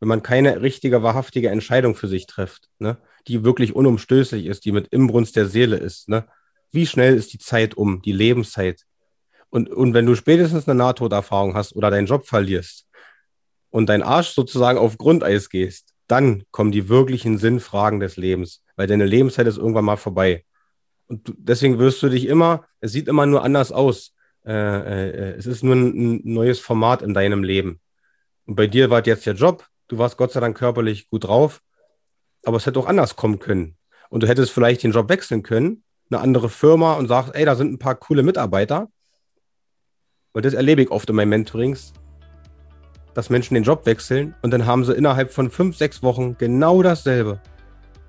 Wenn 0.00 0.08
man 0.10 0.22
keine 0.22 0.60
richtige, 0.60 1.02
wahrhaftige 1.02 1.48
Entscheidung 1.48 1.94
für 1.94 2.08
sich 2.08 2.26
trifft, 2.26 2.68
ne? 2.78 2.98
Die 3.28 3.44
wirklich 3.44 3.74
unumstößlich 3.74 4.46
ist, 4.46 4.64
die 4.64 4.72
mit 4.72 4.88
Imbrunst 4.88 5.36
der 5.36 5.46
Seele 5.46 5.76
ist. 5.76 6.08
Ne? 6.08 6.26
Wie 6.70 6.86
schnell 6.86 7.16
ist 7.16 7.32
die 7.32 7.38
Zeit 7.38 7.74
um, 7.74 8.02
die 8.02 8.12
Lebenszeit? 8.12 8.84
Und, 9.50 9.70
und 9.70 9.94
wenn 9.94 10.06
du 10.06 10.14
spätestens 10.14 10.68
eine 10.68 10.78
Nahtoderfahrung 10.78 11.54
hast 11.54 11.74
oder 11.74 11.90
deinen 11.90 12.06
Job 12.06 12.26
verlierst 12.26 12.86
und 13.70 13.88
dein 13.88 14.02
Arsch 14.02 14.28
sozusagen 14.28 14.78
auf 14.78 14.96
Grundeis 14.96 15.48
gehst, 15.48 15.94
dann 16.06 16.44
kommen 16.50 16.72
die 16.72 16.88
wirklichen 16.88 17.38
Sinnfragen 17.38 18.00
des 18.00 18.16
Lebens, 18.16 18.64
weil 18.76 18.86
deine 18.86 19.06
Lebenszeit 19.06 19.46
ist 19.46 19.58
irgendwann 19.58 19.84
mal 19.84 19.96
vorbei. 19.96 20.44
Und 21.06 21.28
du, 21.28 21.34
deswegen 21.36 21.78
wirst 21.78 22.02
du 22.02 22.08
dich 22.08 22.26
immer, 22.26 22.64
es 22.80 22.92
sieht 22.92 23.08
immer 23.08 23.26
nur 23.26 23.42
anders 23.42 23.72
aus. 23.72 24.14
Äh, 24.44 24.52
äh, 24.52 25.34
es 25.36 25.46
ist 25.46 25.62
nur 25.62 25.74
ein, 25.74 25.86
ein, 25.88 26.20
neues 26.24 26.60
Format 26.60 27.02
in 27.02 27.14
deinem 27.14 27.42
Leben. 27.42 27.80
Und 28.46 28.56
bei 28.56 28.66
dir 28.66 28.90
war 28.90 29.04
jetzt 29.04 29.26
der 29.26 29.34
Job, 29.34 29.66
du 29.88 29.98
warst 29.98 30.16
Gott 30.16 30.32
sei 30.32 30.40
Dank 30.40 30.56
körperlich 30.56 31.08
gut 31.10 31.24
drauf, 31.24 31.60
aber 32.44 32.56
es 32.56 32.66
hätte 32.66 32.78
auch 32.78 32.86
anders 32.86 33.16
kommen 33.16 33.38
können. 33.38 33.76
Und 34.08 34.22
du 34.22 34.28
hättest 34.28 34.52
vielleicht 34.52 34.82
den 34.82 34.92
Job 34.92 35.08
wechseln 35.08 35.42
können, 35.42 35.84
eine 36.10 36.20
andere 36.20 36.48
Firma 36.48 36.94
und 36.94 37.08
sagst, 37.08 37.34
ey, 37.34 37.44
da 37.44 37.54
sind 37.54 37.72
ein 37.72 37.78
paar 37.78 37.94
coole 37.94 38.22
Mitarbeiter. 38.22 38.88
Und 40.32 40.44
das 40.44 40.54
erlebe 40.54 40.82
ich 40.82 40.90
oft 40.90 41.08
in 41.08 41.16
meinen 41.16 41.28
Mentorings, 41.28 41.92
dass 43.14 43.30
Menschen 43.30 43.54
den 43.54 43.64
Job 43.64 43.86
wechseln 43.86 44.34
und 44.42 44.52
dann 44.52 44.66
haben 44.66 44.84
sie 44.84 44.94
innerhalb 44.94 45.32
von 45.32 45.50
fünf, 45.50 45.76
sechs 45.76 46.02
Wochen 46.02 46.36
genau 46.38 46.82
dasselbe. 46.82 47.40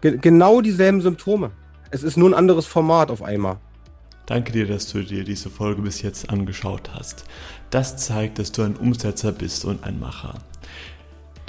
Ge 0.02 0.17
genau 0.17 0.62
dieselben 0.62 1.02
Symptome. 1.02 1.52
Es 1.91 2.04
ist 2.04 2.17
nur 2.17 2.30
ein 2.30 2.34
anderes 2.34 2.65
Format 2.65 3.12
auf 3.12 3.22
einmal. 3.22 3.58
Danke 4.26 4.52
dir, 4.52 4.65
dass 4.65 4.88
du 4.91 5.04
dir 5.04 5.24
diese 5.24 5.50
Folge 5.50 5.82
bis 5.82 6.02
jetzt 6.02 6.30
angeschaut 6.30 6.91
hast. 6.94 7.26
Das 7.70 7.98
zeigt, 7.98 8.39
dass 8.39 8.52
du 8.52 8.62
ein 8.62 8.78
Umsetzer 8.78 9.32
bist 9.32 9.65
und 9.65 9.84
ein 9.84 10.00
Macher. 10.00 10.36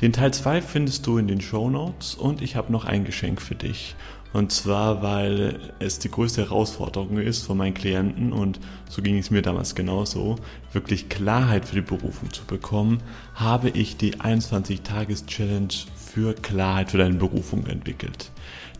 Den 0.02 0.12
Teil 0.12 0.34
2 0.34 0.62
findest 0.62 1.06
du 1.06 1.16
in 1.16 1.28
den 1.28 1.40
Show 1.40 1.70
Notes 1.70 2.16
und 2.16 2.42
ich 2.42 2.56
habe 2.56 2.72
noch 2.72 2.84
ein 2.84 3.04
Geschenk 3.04 3.40
für 3.40 3.54
dich. 3.54 3.94
Und 4.32 4.50
zwar, 4.50 5.00
weil 5.00 5.60
es 5.78 6.00
die 6.00 6.10
größte 6.10 6.42
Herausforderung 6.42 7.18
ist 7.18 7.46
von 7.46 7.56
meinen 7.56 7.74
Klienten 7.74 8.32
und 8.32 8.58
so 8.88 9.00
ging 9.00 9.16
es 9.16 9.30
mir 9.30 9.42
damals 9.42 9.76
genauso, 9.76 10.40
wirklich 10.72 11.08
Klarheit 11.08 11.66
für 11.66 11.76
die 11.76 11.82
Berufung 11.82 12.32
zu 12.32 12.44
bekommen, 12.44 13.00
habe 13.36 13.68
ich 13.68 13.96
die 13.96 14.16
21-Tages-Challenge 14.16 15.72
für 15.94 16.34
Klarheit 16.34 16.90
für 16.90 16.98
deine 16.98 17.14
Berufung 17.14 17.66
entwickelt. 17.66 18.32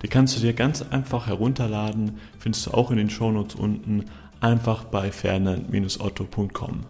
Die 0.02 0.08
kannst 0.08 0.37
du 0.37 0.40
dir 0.40 0.54
ganz 0.54 0.82
einfach 0.82 1.28
herunterladen, 1.28 2.18
findest 2.40 2.66
du 2.66 2.72
auch 2.72 2.90
in 2.90 2.96
den 2.96 3.11
Shownotes 3.11 3.54
unten, 3.54 4.06
einfach 4.40 4.82
bei 4.82 5.12
fernand-otto.com. 5.12 6.80